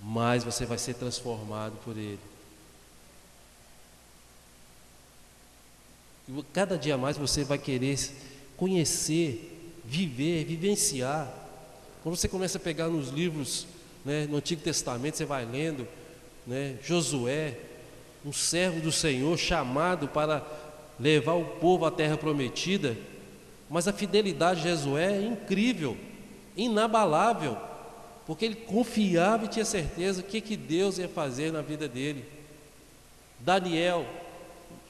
mais 0.00 0.44
você 0.44 0.64
vai 0.64 0.78
ser 0.78 0.94
transformado 0.94 1.74
por 1.84 1.96
Ele. 1.96 2.18
Cada 6.52 6.76
dia 6.76 6.96
mais 6.96 7.16
você 7.16 7.42
vai 7.42 7.58
querer 7.58 7.98
conhecer, 8.56 9.80
viver, 9.84 10.44
vivenciar. 10.44 11.32
Quando 12.02 12.16
você 12.16 12.28
começa 12.28 12.58
a 12.58 12.60
pegar 12.60 12.88
nos 12.88 13.08
livros, 13.08 13.66
né, 14.04 14.26
no 14.26 14.36
Antigo 14.36 14.62
Testamento, 14.62 15.16
você 15.16 15.24
vai 15.24 15.44
lendo, 15.44 15.88
né, 16.46 16.76
Josué, 16.82 17.58
um 18.28 18.32
servo 18.32 18.80
do 18.80 18.92
Senhor 18.92 19.38
chamado 19.38 20.06
para 20.06 20.46
levar 21.00 21.32
o 21.32 21.44
povo 21.44 21.86
à 21.86 21.90
terra 21.90 22.16
prometida, 22.16 22.94
mas 23.70 23.88
a 23.88 23.92
fidelidade 23.92 24.62
de 24.62 24.68
Josué 24.68 25.16
é 25.16 25.22
incrível, 25.22 25.96
inabalável 26.54 27.56
porque 28.26 28.44
ele 28.44 28.56
confiava 28.56 29.46
e 29.46 29.48
tinha 29.48 29.64
certeza 29.64 30.22
que, 30.22 30.42
que 30.42 30.54
Deus 30.54 30.98
ia 30.98 31.08
fazer 31.08 31.50
na 31.50 31.62
vida 31.62 31.88
dele. 31.88 32.26
Daniel, 33.40 34.06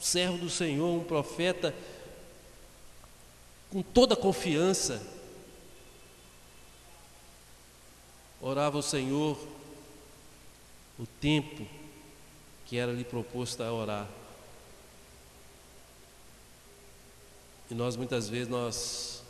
servo 0.01 0.39
do 0.39 0.51
Senhor, 0.51 0.89
um 0.89 1.05
profeta, 1.05 1.73
com 3.71 3.81
toda 3.81 4.17
confiança, 4.17 5.01
orava 8.41 8.77
ao 8.77 8.83
Senhor 8.83 9.39
o 10.99 11.07
tempo 11.21 11.65
que 12.69 12.77
era 12.77 12.93
lhe 12.93 13.05
proposto 13.05 13.63
a 13.63 13.73
orar. 13.73 14.07
E 17.71 17.75
nós 17.75 17.97
muitas 17.97 18.29
vezes 18.29 18.49
nós 18.49 19.23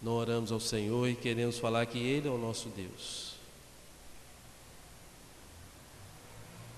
não 0.00 0.12
oramos 0.12 0.50
ao 0.50 0.60
Senhor 0.60 1.08
e 1.08 1.14
queremos 1.14 1.58
falar 1.58 1.84
que 1.86 1.98
Ele 1.98 2.28
é 2.28 2.30
o 2.30 2.38
nosso 2.38 2.68
Deus. 2.68 3.34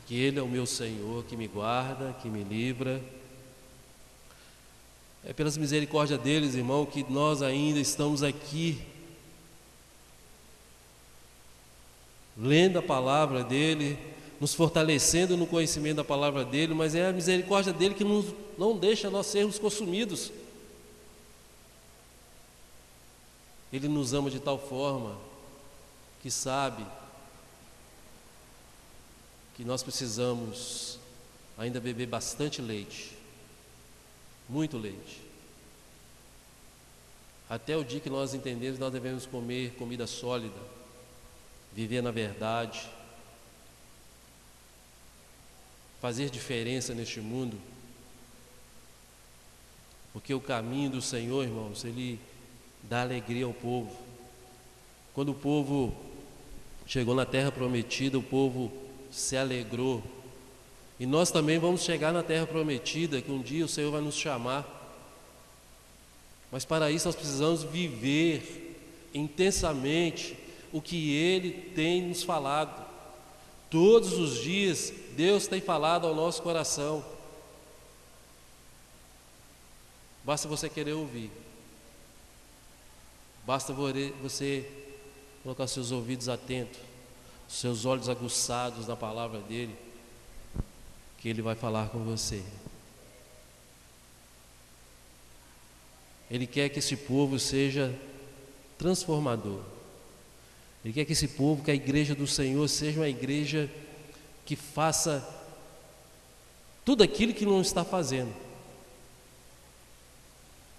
Que 0.07 0.15
Ele 0.19 0.39
é 0.39 0.43
o 0.43 0.49
meu 0.49 0.67
Senhor 0.67 1.25
que 1.25 1.37
me 1.37 1.47
guarda, 1.47 2.15
que 2.21 2.29
me 2.29 2.43
livra. 2.43 3.03
É 5.25 5.33
pelas 5.33 5.57
misericórdias 5.57 6.21
deles, 6.21 6.55
irmão, 6.55 6.85
que 6.85 7.03
nós 7.11 7.43
ainda 7.43 7.81
estamos 7.81 8.23
aqui 8.23 8.83
lendo 12.37 12.79
a 12.79 12.83
palavra 12.83 13.45
dele, 13.45 13.99
nos 14.45 14.53
fortalecendo 14.53 15.39
no 15.39 15.47
conhecimento 15.47 15.97
da 15.97 16.05
palavra 16.05 16.45
dele, 16.45 16.75
mas 16.75 16.95
é 16.95 17.09
a 17.09 17.13
misericórdia 17.15 17.73
dele 17.73 17.95
que 17.95 18.05
nos, 18.05 18.27
não 18.59 18.77
deixa 18.77 19.09
nós 19.09 19.25
sermos 19.25 19.59
consumidos. 19.59 20.31
Ele 23.73 23.89
nos 23.89 24.13
ama 24.13 24.29
de 24.29 24.39
tal 24.39 24.59
forma 24.59 25.17
que 26.21 26.31
sabe 26.31 26.85
que 29.57 29.65
nós 29.65 29.83
precisamos 29.83 30.99
ainda 31.57 31.81
beber 31.81 32.07
bastante 32.07 32.61
leite, 32.61 33.17
muito 34.47 34.77
leite. 34.77 35.23
Até 37.49 37.79
o 37.79 37.83
dia 37.83 37.99
que 37.99 38.11
nós 38.11 38.35
entendemos, 38.35 38.79
nós 38.79 38.93
devemos 38.93 39.25
comer 39.25 39.75
comida 39.79 40.07
sólida, 40.07 40.61
viver 41.73 42.03
na 42.03 42.11
verdade, 42.11 42.87
fazer 46.05 46.29
diferença 46.29 46.93
neste 46.93 47.19
mundo, 47.19 47.57
porque 50.13 50.35
o 50.35 50.41
caminho 50.41 50.91
do 50.91 51.01
Senhor, 51.01 51.45
irmãos, 51.45 51.83
ele 51.83 52.21
dá 52.83 53.01
alegria 53.01 53.47
ao 53.47 53.55
povo. 53.55 53.91
Quando 55.15 55.31
o 55.31 55.35
povo 55.35 55.97
chegou 56.87 57.15
na 57.15 57.25
terra 57.25 57.51
prometida, 57.51 58.19
o 58.19 58.23
povo 58.23 58.71
se 59.11 59.35
alegrou. 59.35 60.03
E 61.01 61.07
nós 61.07 61.31
também 61.31 61.59
vamos 61.59 61.81
chegar 61.81 62.13
na 62.13 62.23
terra 62.23 62.47
prometida, 62.47 63.23
que 63.23 63.33
um 63.33 63.41
dia 63.41 63.65
o 63.65 63.69
Senhor 63.69 63.91
vai 63.91 64.03
nos 64.03 64.15
chamar. 64.15 65.01
Mas 66.53 66.67
para 66.67 66.91
isso 66.91 67.09
nós 67.09 67.17
precisamos 67.17 67.63
viver 67.63 68.77
intensamente 69.15 70.37
o 70.71 70.83
que 70.83 71.15
Ele 71.15 71.51
tem 71.75 72.03
nos 72.03 72.23
falado. 72.23 72.84
Todos 73.75 74.13
os 74.13 74.41
dias 74.41 74.93
Deus 75.17 75.49
tem 75.49 75.61
falado 75.61 76.07
ao 76.07 76.15
nosso 76.15 76.41
coração. 76.43 77.05
Basta 80.23 80.47
você 80.47 80.69
querer 80.69 80.93
ouvir. 80.93 81.29
Basta 83.45 83.73
você 83.73 84.71
colocar 85.43 85.67
seus 85.67 85.91
ouvidos 85.91 86.29
atentos, 86.29 86.79
seus 87.49 87.85
olhos 87.85 88.09
aguçados 88.09 88.87
na 88.87 88.95
palavra 88.95 89.41
dele, 89.41 89.77
que 91.19 91.29
ele 91.29 91.43
vai 91.43 91.57
falar 91.57 91.89
com 91.89 91.99
você. 91.99 92.45
Ele 96.31 96.47
quer 96.47 96.69
que 96.69 96.79
esse 96.79 96.97
povo 96.97 97.41
seja 97.41 97.93
transformador. 98.79 99.74
Ele 100.85 100.93
quer 100.93 101.05
que 101.07 101.13
esse 101.13 101.29
povo, 101.29 101.65
que 101.65 101.71
a 101.71 101.75
igreja 101.75 102.15
do 102.15 102.27
Senhor 102.27 102.69
seja 102.69 103.01
uma 103.01 103.09
igreja 103.09 103.71
que 104.45 104.55
faça 104.55 105.27
tudo 106.85 107.03
aquilo 107.03 107.33
que 107.33 107.47
não 107.47 107.63
está 107.63 107.83
fazendo. 107.83 108.35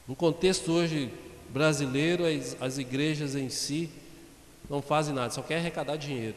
No 0.08 0.16
contexto 0.16 0.72
hoje 0.72 1.12
brasileiro, 1.50 2.24
as, 2.26 2.56
as 2.62 2.78
igrejas 2.78 3.36
em 3.36 3.50
si 3.50 3.90
não 4.70 4.82
fazem 4.82 5.14
nada, 5.14 5.32
só 5.32 5.42
querem 5.42 5.62
arrecadar 5.62 5.96
dinheiro, 5.96 6.36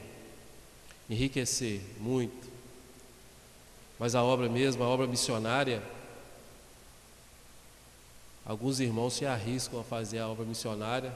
enriquecer 1.08 1.82
muito. 2.00 2.48
Mas 3.98 4.14
a 4.14 4.22
obra 4.22 4.48
mesmo, 4.48 4.82
a 4.82 4.88
obra 4.88 5.06
missionária, 5.06 5.82
alguns 8.46 8.80
irmãos 8.80 9.14
se 9.14 9.26
arriscam 9.26 9.80
a 9.80 9.84
fazer 9.84 10.20
a 10.20 10.28
obra 10.28 10.46
missionária, 10.46 11.12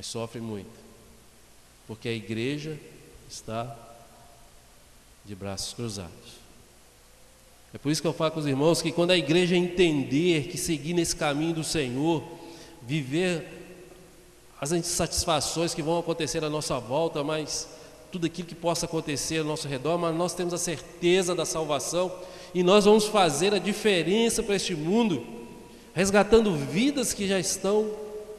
mas 0.00 0.06
sofrem 0.06 0.42
muito, 0.42 0.70
porque 1.86 2.08
a 2.08 2.12
igreja 2.12 2.80
está 3.28 3.76
de 5.26 5.34
braços 5.34 5.74
cruzados. 5.74 6.40
É 7.74 7.76
por 7.76 7.92
isso 7.92 8.00
que 8.00 8.08
eu 8.08 8.14
falo 8.14 8.30
com 8.30 8.40
os 8.40 8.46
irmãos 8.46 8.80
que 8.80 8.92
quando 8.92 9.10
a 9.10 9.18
igreja 9.18 9.54
entender 9.54 10.48
que 10.48 10.56
seguir 10.56 10.94
nesse 10.94 11.14
caminho 11.14 11.52
do 11.52 11.62
Senhor, 11.62 12.24
viver 12.80 13.46
as 14.58 14.72
insatisfações 14.72 15.74
que 15.74 15.82
vão 15.82 15.98
acontecer 15.98 16.42
à 16.42 16.48
nossa 16.48 16.80
volta, 16.80 17.22
mas 17.22 17.68
tudo 18.10 18.24
aquilo 18.24 18.48
que 18.48 18.54
possa 18.54 18.86
acontecer 18.86 19.40
ao 19.40 19.44
nosso 19.44 19.68
redor, 19.68 19.98
mas 19.98 20.16
nós 20.16 20.32
temos 20.32 20.54
a 20.54 20.58
certeza 20.58 21.34
da 21.34 21.44
salvação 21.44 22.10
e 22.54 22.62
nós 22.62 22.86
vamos 22.86 23.04
fazer 23.04 23.52
a 23.52 23.58
diferença 23.58 24.42
para 24.42 24.56
este 24.56 24.74
mundo, 24.74 25.22
resgatando 25.92 26.56
vidas 26.56 27.12
que 27.12 27.28
já 27.28 27.38
estão 27.38 27.90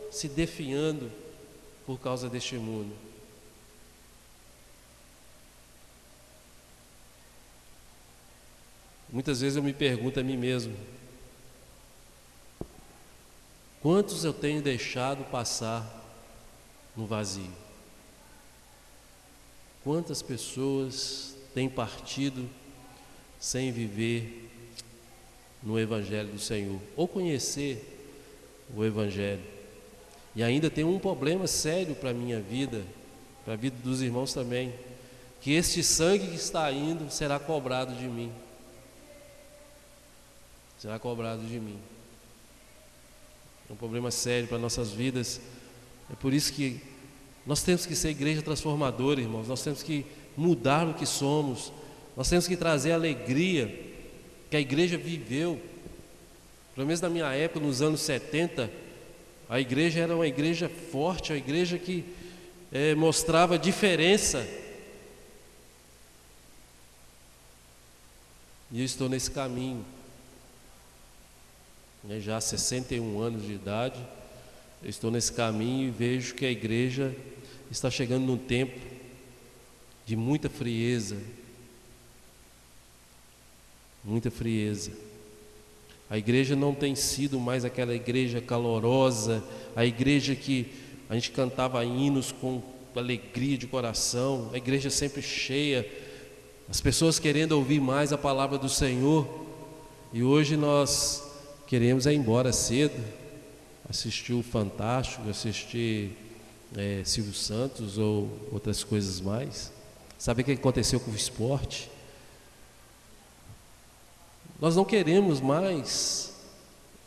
se 0.09 0.27
definhando 0.27 1.20
por 1.91 1.99
causa 1.99 2.29
deste 2.29 2.55
mundo. 2.55 2.95
Muitas 9.09 9.41
vezes 9.41 9.57
eu 9.57 9.63
me 9.63 9.73
pergunto 9.73 10.17
a 10.17 10.23
mim 10.23 10.37
mesmo: 10.37 10.73
quantos 13.81 14.23
eu 14.23 14.33
tenho 14.33 14.61
deixado 14.61 15.29
passar 15.29 15.85
no 16.95 17.05
vazio? 17.05 17.51
Quantas 19.83 20.21
pessoas 20.21 21.35
têm 21.53 21.67
partido 21.67 22.49
sem 23.37 23.69
viver 23.69 24.49
no 25.61 25.77
Evangelho 25.77 26.31
do 26.31 26.39
Senhor 26.39 26.79
ou 26.95 27.05
conhecer 27.05 27.85
o 28.73 28.81
Evangelho? 28.85 29.60
E 30.35 30.43
ainda 30.43 30.69
tem 30.69 30.83
um 30.83 30.99
problema 30.99 31.47
sério 31.47 31.95
para 31.95 32.11
a 32.11 32.13
minha 32.13 32.39
vida, 32.39 32.83
para 33.43 33.53
a 33.53 33.57
vida 33.57 33.75
dos 33.83 34.01
irmãos 34.01 34.33
também, 34.33 34.73
que 35.41 35.53
este 35.53 35.83
sangue 35.83 36.27
que 36.27 36.35
está 36.35 36.71
indo 36.71 37.11
será 37.11 37.39
cobrado 37.39 37.93
de 37.95 38.07
mim 38.07 38.31
será 40.81 40.97
cobrado 40.97 41.43
de 41.43 41.59
mim. 41.59 41.77
É 43.69 43.73
um 43.73 43.75
problema 43.75 44.09
sério 44.09 44.47
para 44.47 44.57
nossas 44.57 44.89
vidas. 44.91 45.39
É 46.11 46.15
por 46.15 46.33
isso 46.33 46.51
que 46.51 46.81
nós 47.45 47.61
temos 47.61 47.85
que 47.85 47.95
ser 47.95 48.09
igreja 48.09 48.41
transformadora, 48.41 49.21
irmãos. 49.21 49.47
Nós 49.47 49.61
temos 49.61 49.83
que 49.83 50.03
mudar 50.35 50.87
o 50.87 50.95
que 50.95 51.05
somos. 51.05 51.71
Nós 52.17 52.27
temos 52.27 52.47
que 52.47 52.57
trazer 52.57 52.93
a 52.93 52.95
alegria 52.95 53.67
que 54.49 54.57
a 54.57 54.59
igreja 54.59 54.97
viveu. 54.97 55.61
Pelo 56.73 56.87
menos 56.87 56.99
na 56.99 57.09
minha 57.09 57.31
época, 57.31 57.59
nos 57.63 57.83
anos 57.83 58.01
70, 58.01 58.71
a 59.51 59.59
igreja 59.59 59.99
era 59.99 60.15
uma 60.15 60.25
igreja 60.25 60.69
forte, 60.69 61.33
a 61.33 61.35
igreja 61.35 61.77
que 61.77 62.05
é, 62.71 62.95
mostrava 62.95 63.59
diferença. 63.59 64.47
E 68.71 68.79
eu 68.79 68.85
estou 68.85 69.09
nesse 69.09 69.29
caminho 69.29 69.85
né, 72.01 72.21
já 72.21 72.37
há 72.37 72.41
61 72.41 73.19
anos 73.19 73.45
de 73.45 73.51
idade, 73.51 73.99
eu 74.81 74.89
estou 74.89 75.11
nesse 75.11 75.33
caminho 75.33 75.89
e 75.89 75.91
vejo 75.91 76.33
que 76.33 76.45
a 76.45 76.49
igreja 76.49 77.13
está 77.69 77.91
chegando 77.91 78.25
num 78.25 78.37
tempo 78.37 78.79
de 80.05 80.15
muita 80.15 80.49
frieza, 80.49 81.17
muita 84.01 84.31
frieza. 84.31 85.10
A 86.11 86.17
igreja 86.17 86.57
não 86.57 86.75
tem 86.75 86.93
sido 86.93 87.39
mais 87.39 87.63
aquela 87.63 87.95
igreja 87.95 88.41
calorosa, 88.41 89.41
a 89.73 89.85
igreja 89.85 90.35
que 90.35 90.69
a 91.09 91.15
gente 91.15 91.31
cantava 91.31 91.85
hinos 91.85 92.33
com 92.33 92.61
alegria 92.93 93.57
de 93.57 93.65
coração, 93.65 94.49
a 94.51 94.57
igreja 94.57 94.89
sempre 94.89 95.21
cheia, 95.21 95.89
as 96.69 96.81
pessoas 96.81 97.17
querendo 97.17 97.53
ouvir 97.53 97.79
mais 97.79 98.11
a 98.11 98.17
palavra 98.17 98.57
do 98.57 98.67
Senhor. 98.67 99.25
E 100.11 100.21
hoje 100.21 100.57
nós 100.57 101.23
queremos 101.65 102.05
é 102.05 102.11
ir 102.11 102.17
embora 102.17 102.51
cedo, 102.51 103.01
assistir 103.89 104.33
o 104.33 104.43
Fantástico, 104.43 105.29
assistir 105.29 106.11
é, 106.75 107.03
Silvio 107.05 107.33
Santos 107.33 107.97
ou 107.97 108.29
outras 108.51 108.83
coisas 108.83 109.21
mais. 109.21 109.71
Sabe 110.17 110.41
o 110.41 110.45
que 110.45 110.51
aconteceu 110.51 110.99
com 110.99 111.09
o 111.09 111.15
esporte? 111.15 111.89
Nós 114.61 114.75
não 114.75 114.85
queremos 114.85 115.41
mais 115.41 116.31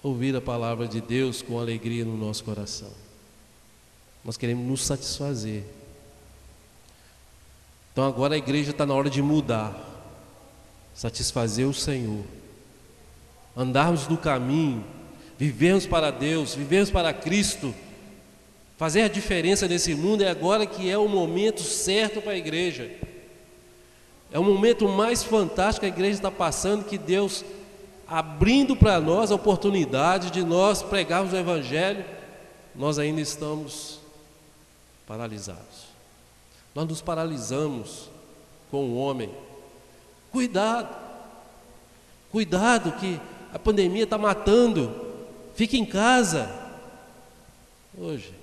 ouvir 0.03 0.37
a 0.37 0.41
palavra 0.41 0.87
de 0.87 1.01
Deus 1.01 1.41
com 1.41 1.59
alegria 1.59 2.05
no 2.05 2.17
nosso 2.17 2.45
coração. 2.45 2.91
Nós 4.25 4.37
queremos 4.37 4.67
nos 4.67 4.85
satisfazer. 4.85 5.65
Então 7.93 8.07
agora 8.07 8.35
a 8.35 8.39
igreja 8.39 8.73
está 8.73 8.85
na 8.85 8.93
hora 8.93 9.09
de 9.09 9.23
mudar, 9.23 9.79
satisfazer 10.95 11.67
o 11.67 11.73
Senhor 11.73 12.25
andarmos 13.57 14.09
no 14.09 14.17
caminho, 14.17 14.85
vivermos 15.39 15.87
para 15.87 16.11
Deus, 16.11 16.55
vivermos 16.55 16.91
para 16.91 17.13
Cristo, 17.13 17.75
fazer 18.77 19.03
a 19.03 19.09
diferença 19.09 19.69
nesse 19.69 19.95
mundo 19.95 20.23
é 20.23 20.29
agora 20.29 20.67
que 20.67 20.91
é 20.91 20.99
o 20.99 21.09
momento 21.09 21.63
certo 21.63 22.21
para 22.21 22.33
a 22.33 22.39
igreja. 22.39 22.91
É 24.35 24.39
o 24.41 24.43
momento 24.43 24.89
mais 24.89 25.23
fantástico 25.23 25.87
que 25.87 25.93
a 25.93 25.95
igreja 25.95 26.17
está 26.17 26.29
passando, 26.29 26.85
que 26.85 26.99
Deus 26.99 27.45
abrindo 28.05 28.75
para 28.75 29.01
nós 29.01 29.31
a 29.31 29.37
oportunidade 29.37 30.33
de 30.33 30.43
nós 30.43 30.83
pregarmos 30.83 31.33
o 31.33 31.37
Evangelho, 31.37 32.05
nós 32.75 32.99
ainda 32.99 33.21
estamos 33.21 34.01
paralisados. 35.07 35.85
Nós 36.75 36.89
nos 36.89 37.01
paralisamos 37.01 38.11
com 38.73 38.87
o 38.87 38.97
homem. 38.97 39.31
Cuidado, 40.33 40.93
cuidado 42.33 42.91
que 42.99 43.21
a 43.53 43.59
pandemia 43.61 44.03
está 44.03 44.19
matando, 44.19 44.93
fique 45.55 45.79
em 45.79 45.87
casa. 45.87 46.51
Ô 47.97 48.07
oh, 48.07 48.17
gente, 48.17 48.35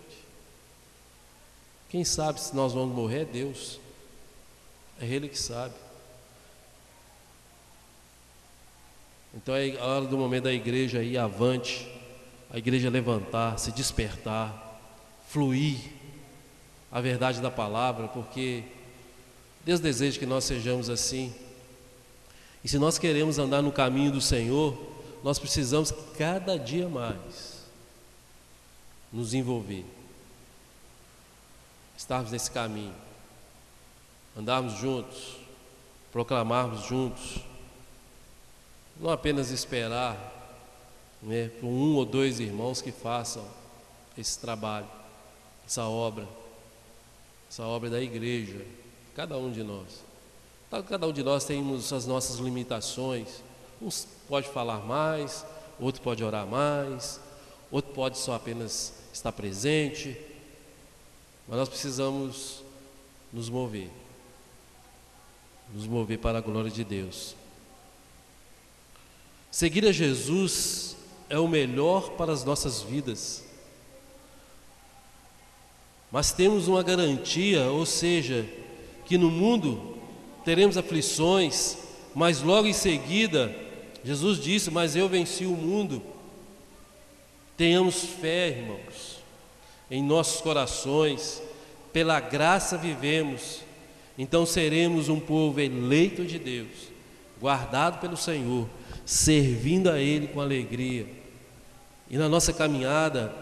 quem 1.90 2.06
sabe 2.06 2.40
se 2.40 2.56
nós 2.56 2.72
vamos 2.72 2.96
morrer 2.96 3.24
é 3.24 3.26
Deus, 3.26 3.81
é 5.02 5.06
Ele 5.06 5.28
que 5.28 5.38
sabe. 5.38 5.74
Então 9.34 9.56
é 9.56 9.78
a 9.78 9.86
hora 9.86 10.06
do 10.06 10.18
momento 10.18 10.44
da 10.44 10.54
igreja 10.54 11.02
ir 11.02 11.18
avante, 11.18 11.90
a 12.50 12.58
igreja 12.58 12.90
levantar, 12.90 13.58
se 13.58 13.72
despertar, 13.72 14.80
fluir 15.28 15.80
a 16.92 17.00
verdade 17.00 17.42
da 17.42 17.50
palavra, 17.50 18.10
porque 18.10 18.64
Deus 19.64 19.80
deseja 19.80 20.20
que 20.20 20.26
nós 20.26 20.44
sejamos 20.44 20.90
assim. 20.90 21.34
E 22.64 22.68
se 22.68 22.78
nós 22.78 23.00
queremos 23.00 23.40
andar 23.40 23.62
no 23.62 23.72
caminho 23.72 24.12
do 24.12 24.22
Senhor, 24.22 24.78
nós 25.24 25.40
precisamos 25.40 25.92
cada 26.18 26.58
dia 26.60 26.88
mais 26.90 27.62
nos 29.12 29.34
envolver, 29.34 29.86
estarmos 31.98 32.32
nesse 32.32 32.52
caminho, 32.52 32.94
andarmos 34.38 34.74
juntos, 34.74 35.38
proclamarmos 36.12 36.86
juntos, 36.86 37.40
não 39.00 39.10
apenas 39.10 39.52
esperar 39.52 40.18
né, 41.22 41.50
por 41.60 41.68
um 41.68 41.96
ou 41.96 42.06
dois 42.06 42.40
irmãos 42.40 42.82
que 42.82 42.92
façam 42.92 43.46
esse 44.18 44.38
trabalho, 44.40 44.88
essa 45.66 45.86
obra, 45.86 46.28
essa 47.50 47.64
obra 47.64 47.90
da 47.90 48.02
igreja, 48.02 48.66
cada 49.16 49.38
um 49.38 49.52
de 49.52 49.64
nós. 49.64 50.04
Cada 50.88 51.06
um 51.06 51.12
de 51.12 51.22
nós 51.22 51.44
temos 51.44 51.92
as 51.92 52.06
nossas 52.06 52.38
limitações, 52.38 53.44
uns 53.82 54.08
pode 54.30 54.48
falar 54.48 54.80
mais, 54.80 55.46
outro 55.78 56.02
pode 56.02 56.24
orar 56.24 56.48
mais, 56.48 57.20
outro 57.70 57.94
pode 57.94 58.18
só 58.18 58.36
apenas 58.36 58.94
estar 59.14 59.34
presente, 59.34 60.18
mas 61.48 61.58
nós 61.58 61.68
precisamos 61.68 62.64
nos 63.34 63.50
mover, 63.50 63.90
nos 65.74 65.88
mover 65.88 66.20
para 66.20 66.40
a 66.40 66.42
glória 66.42 66.70
de 66.70 66.84
Deus. 66.84 67.36
Seguir 69.50 69.86
a 69.86 69.92
Jesus 69.92 70.96
é 71.30 71.38
o 71.38 71.48
melhor 71.48 72.12
para 72.12 72.32
as 72.32 72.44
nossas 72.44 72.82
vidas, 72.82 73.44
mas 76.12 76.32
temos 76.32 76.68
uma 76.68 76.84
garantia, 76.84 77.66
ou 77.72 77.86
seja, 77.86 78.46
que 79.06 79.18
no 79.18 79.30
mundo 79.30 79.98
teremos 80.44 80.78
aflições, 80.78 81.78
mas 82.14 82.42
logo 82.42 82.68
em 82.68 82.74
seguida, 82.74 83.56
Jesus 84.04 84.40
disse: 84.40 84.70
Mas 84.70 84.96
eu 84.96 85.08
venci 85.08 85.46
o 85.46 85.52
mundo. 85.52 86.02
Tenhamos 87.56 88.04
fé, 88.04 88.50
irmãos, 88.50 89.20
em 89.90 90.04
nossos 90.04 90.42
corações, 90.42 91.42
pela 91.94 92.20
graça 92.20 92.78
vivemos, 92.78 93.62
então 94.22 94.46
seremos 94.46 95.10
um 95.10 95.20
povo 95.20 95.60
eleito 95.60 96.24
de 96.24 96.38
Deus, 96.38 96.92
guardado 97.40 98.00
pelo 98.00 98.16
Senhor, 98.16 98.70
servindo 99.04 99.90
a 99.90 100.00
Ele 100.00 100.28
com 100.28 100.40
alegria. 100.40 101.08
E 102.08 102.20
na 102.20 102.30
nossa 102.30 102.54
caminhada, 102.54 103.34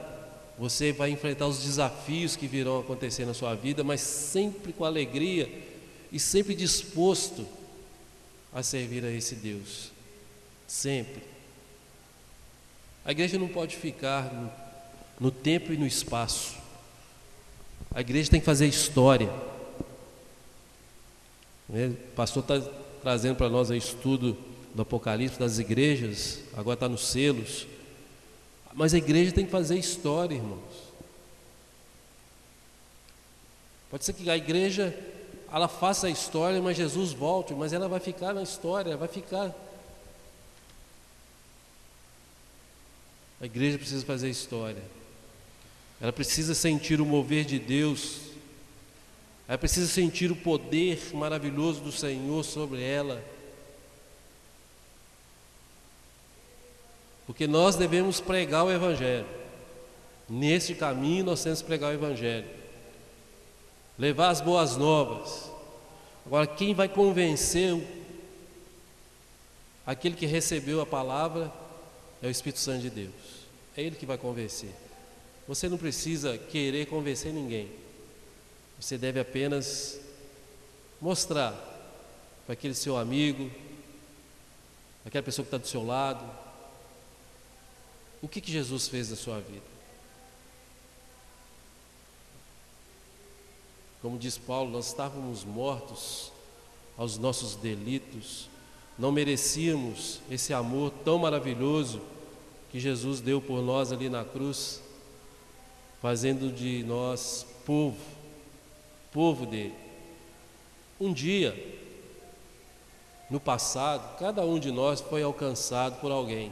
você 0.57 0.93
vai 0.93 1.09
enfrentar 1.09 1.47
os 1.47 1.61
desafios 1.61 2.37
que 2.37 2.47
virão 2.47 2.79
acontecer 2.79 3.25
na 3.25 3.33
sua 3.33 3.55
vida, 3.55 3.83
mas 3.83 3.99
sempre 3.99 4.71
com 4.71 4.85
alegria 4.85 5.51
e 6.13 6.17
sempre 6.17 6.55
disposto 6.55 7.45
a 8.53 8.63
servir 8.63 9.03
a 9.03 9.11
esse 9.11 9.35
Deus. 9.35 9.91
Sempre. 10.65 11.23
A 13.03 13.11
igreja 13.11 13.37
não 13.37 13.49
pode 13.49 13.75
ficar 13.75 14.33
no, 14.33 14.49
no 15.19 15.29
tempo 15.29 15.73
e 15.73 15.77
no 15.77 15.85
espaço. 15.85 16.55
A 17.93 17.99
igreja 17.99 18.31
tem 18.31 18.39
que 18.39 18.45
fazer 18.45 18.65
história. 18.65 19.29
O 21.69 22.13
pastor 22.15 22.41
está 22.41 22.59
trazendo 23.01 23.35
para 23.35 23.49
nós 23.49 23.69
o 23.69 23.75
estudo 23.75 24.35
do 24.73 24.81
Apocalipse 24.81 25.39
das 25.39 25.59
igrejas, 25.59 26.39
agora 26.55 26.73
está 26.75 26.89
nos 26.89 27.07
selos. 27.07 27.67
Mas 28.73 28.93
a 28.93 28.97
igreja 28.97 29.31
tem 29.31 29.45
que 29.45 29.51
fazer 29.51 29.77
história, 29.77 30.35
irmãos. 30.35 30.89
Pode 33.89 34.05
ser 34.05 34.13
que 34.13 34.29
a 34.29 34.37
igreja 34.37 34.97
ela 35.51 35.67
faça 35.67 36.07
a 36.07 36.09
história, 36.09 36.61
mas 36.61 36.77
Jesus 36.77 37.11
volte, 37.11 37.53
mas 37.53 37.73
ela 37.73 37.87
vai 37.87 37.99
ficar 37.99 38.33
na 38.33 38.43
história, 38.43 38.95
vai 38.95 39.07
ficar. 39.07 39.53
A 43.41 43.45
igreja 43.45 43.77
precisa 43.77 44.05
fazer 44.05 44.29
história. 44.29 44.83
Ela 45.99 46.13
precisa 46.13 46.53
sentir 46.53 47.01
o 47.01 47.05
mover 47.05 47.45
de 47.45 47.57
Deus. 47.57 48.28
Ela 49.49 49.57
precisa 49.57 49.91
sentir 49.91 50.31
o 50.31 50.35
poder 50.35 51.13
maravilhoso 51.13 51.81
do 51.81 51.91
Senhor 51.91 52.45
sobre 52.45 52.81
ela. 52.81 53.21
Porque 57.27 57.47
nós 57.47 57.75
devemos 57.75 58.21
pregar 58.21 58.63
o 58.63 58.71
Evangelho. 58.71 59.25
Nesse 60.29 60.73
caminho 60.73 61.25
nós 61.25 61.43
temos 61.43 61.61
que 61.61 61.67
pregar 61.67 61.89
o 61.89 61.93
Evangelho 61.93 62.59
levar 63.99 64.29
as 64.29 64.39
boas 64.39 64.77
novas. 64.77 65.51
Agora, 66.25 66.47
quem 66.47 66.73
vai 66.73 66.87
convencer 66.87 67.75
aquele 69.85 70.15
que 70.15 70.25
recebeu 70.25 70.79
a 70.79 70.85
palavra 70.85 71.51
é 72.21 72.27
o 72.27 72.31
Espírito 72.31 72.59
Santo 72.59 72.83
de 72.83 72.89
Deus. 72.89 73.13
É 73.75 73.81
Ele 73.83 73.97
que 73.97 74.05
vai 74.05 74.17
convencer. 74.17 74.69
Você 75.47 75.67
não 75.67 75.77
precisa 75.77 76.37
querer 76.37 76.85
convencer 76.85 77.33
ninguém. 77.33 77.69
Você 78.79 78.97
deve 78.97 79.19
apenas 79.19 79.99
mostrar 81.01 81.51
para 82.45 82.53
aquele 82.53 82.73
seu 82.73 82.97
amigo, 82.97 83.51
aquela 85.05 85.23
pessoa 85.23 85.43
que 85.43 85.47
está 85.47 85.57
do 85.57 85.67
seu 85.67 85.85
lado, 85.85 86.25
o 88.21 88.27
que, 88.27 88.41
que 88.41 88.51
Jesus 88.51 88.87
fez 88.87 89.09
na 89.09 89.15
sua 89.15 89.39
vida. 89.39 89.65
Como 94.01 94.17
diz 94.17 94.37
Paulo, 94.37 94.71
nós 94.71 94.87
estávamos 94.87 95.43
mortos 95.43 96.31
aos 96.97 97.17
nossos 97.17 97.55
delitos, 97.55 98.49
não 98.97 99.11
merecíamos 99.11 100.21
esse 100.31 100.53
amor 100.53 100.91
tão 101.03 101.17
maravilhoso 101.19 102.01
que 102.71 102.79
Jesus 102.79 103.19
deu 103.19 103.41
por 103.41 103.61
nós 103.61 103.91
ali 103.91 104.09
na 104.09 104.23
cruz, 104.23 104.81
fazendo 106.01 106.51
de 106.51 106.83
nós 106.83 107.45
povo, 107.65 107.97
povo 109.11 109.45
dele. 109.45 109.75
Um 110.99 111.13
dia, 111.13 111.55
no 113.29 113.39
passado, 113.39 114.17
cada 114.17 114.45
um 114.45 114.59
de 114.59 114.71
nós 114.71 115.01
foi 115.01 115.23
alcançado 115.23 115.99
por 115.99 116.11
alguém. 116.11 116.51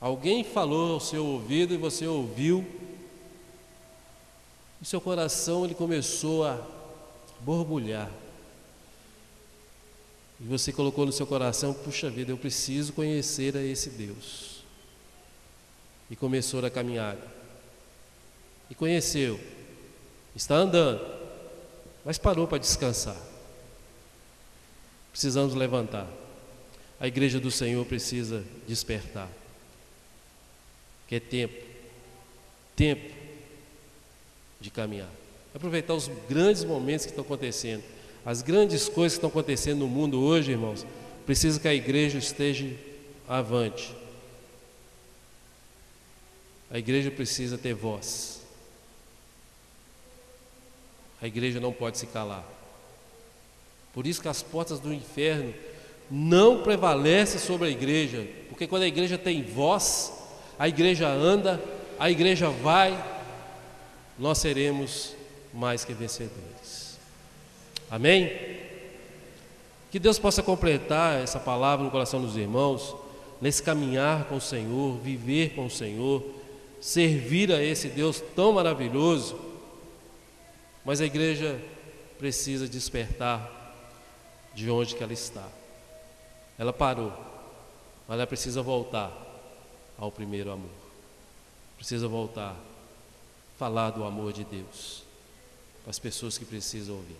Alguém 0.00 0.44
falou 0.44 0.94
ao 0.94 1.00
seu 1.00 1.24
ouvido 1.24 1.74
e 1.74 1.76
você 1.76 2.06
ouviu 2.06 2.64
e 4.80 4.84
seu 4.84 5.00
coração 5.00 5.64
ele 5.64 5.74
começou 5.74 6.44
a 6.46 6.64
borbulhar. 7.40 8.10
E 10.40 10.44
você 10.44 10.72
colocou 10.72 11.04
no 11.04 11.12
seu 11.12 11.26
coração, 11.26 11.74
puxa 11.74 12.08
vida, 12.08 12.30
eu 12.30 12.38
preciso 12.38 12.92
conhecer 12.92 13.56
a 13.56 13.62
esse 13.62 13.90
Deus. 13.90 14.62
E 16.08 16.14
começou 16.14 16.64
a 16.64 16.70
caminhada. 16.70 17.26
E 18.70 18.74
conheceu. 18.74 19.40
Está 20.38 20.54
andando. 20.54 21.04
Mas 22.04 22.16
parou 22.16 22.46
para 22.46 22.58
descansar. 22.58 23.16
Precisamos 25.10 25.52
levantar. 25.52 26.06
A 27.00 27.08
igreja 27.08 27.40
do 27.40 27.50
Senhor 27.50 27.84
precisa 27.84 28.44
despertar. 28.64 29.28
Que 31.08 31.16
é 31.16 31.20
tempo. 31.20 31.60
Tempo 32.76 33.12
de 34.60 34.70
caminhar. 34.70 35.10
Aproveitar 35.52 35.94
os 35.94 36.08
grandes 36.28 36.62
momentos 36.62 37.04
que 37.04 37.10
estão 37.10 37.24
acontecendo. 37.24 37.82
As 38.24 38.40
grandes 38.40 38.88
coisas 38.88 39.14
que 39.14 39.18
estão 39.18 39.30
acontecendo 39.30 39.80
no 39.80 39.88
mundo 39.88 40.20
hoje, 40.20 40.52
irmãos, 40.52 40.86
precisa 41.26 41.58
que 41.58 41.66
a 41.66 41.74
igreja 41.74 42.16
esteja 42.16 42.72
avante. 43.26 43.92
A 46.70 46.78
igreja 46.78 47.10
precisa 47.10 47.58
ter 47.58 47.74
voz. 47.74 48.38
A 51.20 51.26
igreja 51.26 51.60
não 51.60 51.72
pode 51.72 51.98
se 51.98 52.06
calar. 52.06 52.44
Por 53.92 54.06
isso 54.06 54.20
que 54.22 54.28
as 54.28 54.42
portas 54.42 54.78
do 54.78 54.92
inferno 54.92 55.52
não 56.10 56.62
prevalecem 56.62 57.40
sobre 57.40 57.68
a 57.68 57.70
igreja, 57.70 58.26
porque 58.48 58.66
quando 58.66 58.82
a 58.82 58.88
igreja 58.88 59.18
tem 59.18 59.42
voz, 59.42 60.12
a 60.58 60.68
igreja 60.68 61.08
anda, 61.08 61.62
a 61.98 62.10
igreja 62.10 62.48
vai, 62.48 62.96
nós 64.18 64.38
seremos 64.38 65.14
mais 65.52 65.84
que 65.84 65.92
vencedores. 65.92 66.98
Amém? 67.90 68.30
Que 69.90 69.98
Deus 69.98 70.18
possa 70.18 70.42
completar 70.42 71.22
essa 71.22 71.40
palavra 71.40 71.84
no 71.84 71.90
coração 71.90 72.20
dos 72.20 72.36
irmãos, 72.36 72.94
nesse 73.40 73.62
caminhar 73.62 74.24
com 74.24 74.36
o 74.36 74.40
Senhor, 74.40 74.98
viver 74.98 75.54
com 75.54 75.66
o 75.66 75.70
Senhor, 75.70 76.22
servir 76.80 77.52
a 77.52 77.62
esse 77.62 77.88
Deus 77.88 78.22
tão 78.36 78.52
maravilhoso. 78.52 79.36
Mas 80.88 81.02
a 81.02 81.04
igreja 81.04 81.60
precisa 82.16 82.66
despertar 82.66 83.74
de 84.54 84.70
onde 84.70 84.94
que 84.94 85.02
ela 85.02 85.12
está. 85.12 85.46
Ela 86.56 86.72
parou, 86.72 87.12
mas 88.08 88.14
ela 88.14 88.26
precisa 88.26 88.62
voltar 88.62 89.12
ao 89.98 90.10
primeiro 90.10 90.50
amor. 90.50 90.70
Precisa 91.76 92.08
voltar 92.08 92.56
falar 93.58 93.90
do 93.90 94.02
amor 94.02 94.32
de 94.32 94.44
Deus 94.44 95.02
para 95.82 95.90
as 95.90 95.98
pessoas 95.98 96.38
que 96.38 96.46
precisam 96.46 96.96
ouvir. 96.96 97.18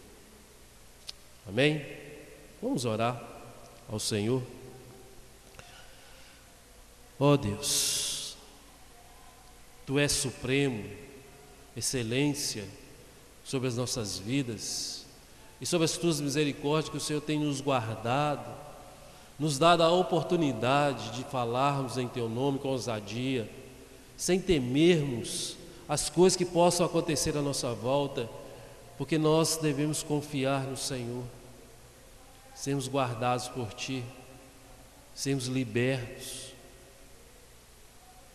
Amém? 1.46 1.84
Vamos 2.62 2.86
orar 2.86 3.22
ao 3.86 4.00
Senhor. 4.00 4.42
Ó 7.20 7.32
oh 7.32 7.36
Deus, 7.36 8.34
Tu 9.84 9.98
és 9.98 10.10
supremo, 10.10 10.88
excelência 11.76 12.66
sobre 13.48 13.66
as 13.66 13.76
nossas 13.76 14.18
vidas 14.18 15.06
e 15.58 15.64
sobre 15.64 15.86
as 15.86 15.96
Tuas 15.96 16.20
misericórdias 16.20 16.90
que 16.90 16.98
o 16.98 17.00
Senhor 17.00 17.22
tem 17.22 17.40
nos 17.40 17.62
guardado, 17.62 18.46
nos 19.38 19.58
dado 19.58 19.82
a 19.82 19.90
oportunidade 19.90 21.12
de 21.12 21.24
falarmos 21.24 21.96
em 21.96 22.06
Teu 22.06 22.28
nome 22.28 22.58
com 22.58 22.68
ousadia, 22.68 23.48
sem 24.18 24.38
temermos 24.38 25.56
as 25.88 26.10
coisas 26.10 26.36
que 26.36 26.44
possam 26.44 26.84
acontecer 26.84 27.38
à 27.38 27.40
nossa 27.40 27.72
volta, 27.72 28.28
porque 28.98 29.16
nós 29.16 29.56
devemos 29.56 30.02
confiar 30.02 30.64
no 30.64 30.76
Senhor, 30.76 31.24
sermos 32.54 32.86
guardados 32.86 33.48
por 33.48 33.72
Ti, 33.72 34.04
sermos 35.14 35.46
libertos 35.46 36.48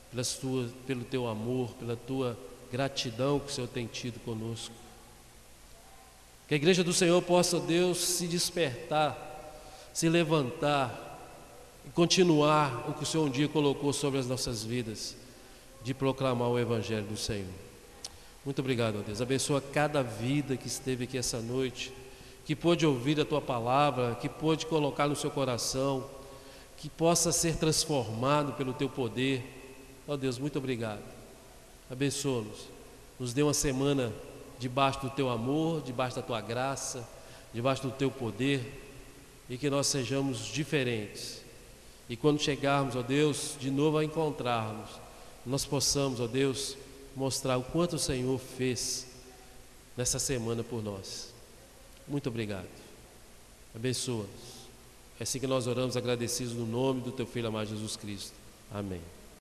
pelas 0.10 0.34
tuas, 0.34 0.72
pelo 0.88 1.04
Teu 1.04 1.28
amor, 1.28 1.70
pela 1.76 1.96
Tua 1.96 2.36
gratidão 2.72 3.40
que 3.40 3.52
o 3.52 3.54
Senhor 3.54 3.68
tem 3.68 3.86
tido 3.86 4.20
conosco. 4.22 4.83
Que 6.54 6.56
a 6.56 6.62
igreja 6.62 6.84
do 6.84 6.94
Senhor 6.94 7.20
possa, 7.24 7.60
Deus, 7.60 7.98
se 7.98 8.28
despertar, 8.28 9.18
se 9.92 10.08
levantar 10.08 11.20
e 11.84 11.90
continuar 11.90 12.88
o 12.88 12.94
que 12.94 13.02
o 13.02 13.06
Senhor 13.08 13.26
um 13.26 13.30
dia 13.32 13.48
colocou 13.48 13.92
sobre 13.92 14.20
as 14.20 14.28
nossas 14.28 14.64
vidas 14.64 15.16
de 15.84 15.96
proclamar 15.96 16.50
o 16.50 16.60
Evangelho 16.60 17.08
do 17.08 17.18
Senhor. 17.18 17.50
Muito 18.46 18.60
obrigado, 18.60 19.04
Deus. 19.04 19.20
Abençoa 19.20 19.62
cada 19.62 20.04
vida 20.04 20.56
que 20.56 20.68
esteve 20.68 21.06
aqui 21.06 21.18
essa 21.18 21.40
noite 21.40 21.92
que 22.46 22.56
pôde 22.56 22.86
ouvir 22.86 23.20
a 23.20 23.26
tua 23.26 23.42
palavra, 23.42 24.14
que 24.22 24.30
pôde 24.30 24.68
colocar 24.68 25.08
no 25.08 25.16
seu 25.16 25.32
coração, 25.32 26.08
que 26.78 26.88
possa 26.88 27.32
ser 27.32 27.56
transformado 27.56 28.54
pelo 28.54 28.76
teu 28.76 28.88
poder. 28.88 29.42
Ó 30.08 30.14
oh 30.14 30.18
Deus, 30.18 30.38
muito 30.38 30.60
obrigado. 30.60 31.02
Abençoa-nos. 31.90 32.70
Nos 33.20 33.34
dê 33.34 33.42
uma 33.42 33.56
semana 33.56 34.14
debaixo 34.60 35.02
do 35.02 35.10
teu 35.10 35.30
amor, 35.30 35.82
debaixo 35.82 36.16
da 36.16 36.22
tua 36.22 36.42
graça, 36.42 37.08
debaixo 37.54 37.84
do 37.84 37.92
teu 37.92 38.10
poder 38.10 38.82
e 39.50 39.58
que 39.58 39.70
nós 39.70 39.88
sejamos 39.88 40.40
diferentes. 40.46 41.42
E 42.10 42.16
quando 42.16 42.42
chegarmos, 42.42 42.96
ó 42.96 43.02
Deus, 43.02 43.56
de 43.60 43.70
novo 43.72 43.98
a 43.98 44.04
encontrarmos, 44.06 44.90
nós 45.46 45.66
possamos, 45.66 46.20
ó 46.20 46.28
Deus, 46.28 46.78
mostrar 47.16 47.58
o 47.58 47.64
quanto 47.64 47.96
o 47.96 48.00
Senhor 48.00 48.40
fez 48.40 49.08
nessa 49.96 50.20
semana 50.20 50.64
por 50.64 50.84
nós. 50.84 51.34
Muito 52.08 52.30
obrigado. 52.30 52.68
Abençoa-nos. 53.76 54.64
É 55.20 55.24
assim 55.24 55.40
que 55.40 55.48
nós 55.48 55.68
oramos 55.68 55.96
agradecidos 55.96 56.54
no 56.54 56.66
nome 56.66 57.02
do 57.02 57.12
teu 57.12 57.26
Filho 57.26 57.48
amado 57.48 57.70
Jesus 57.70 57.96
Cristo. 57.96 58.34
Amém. 58.72 59.02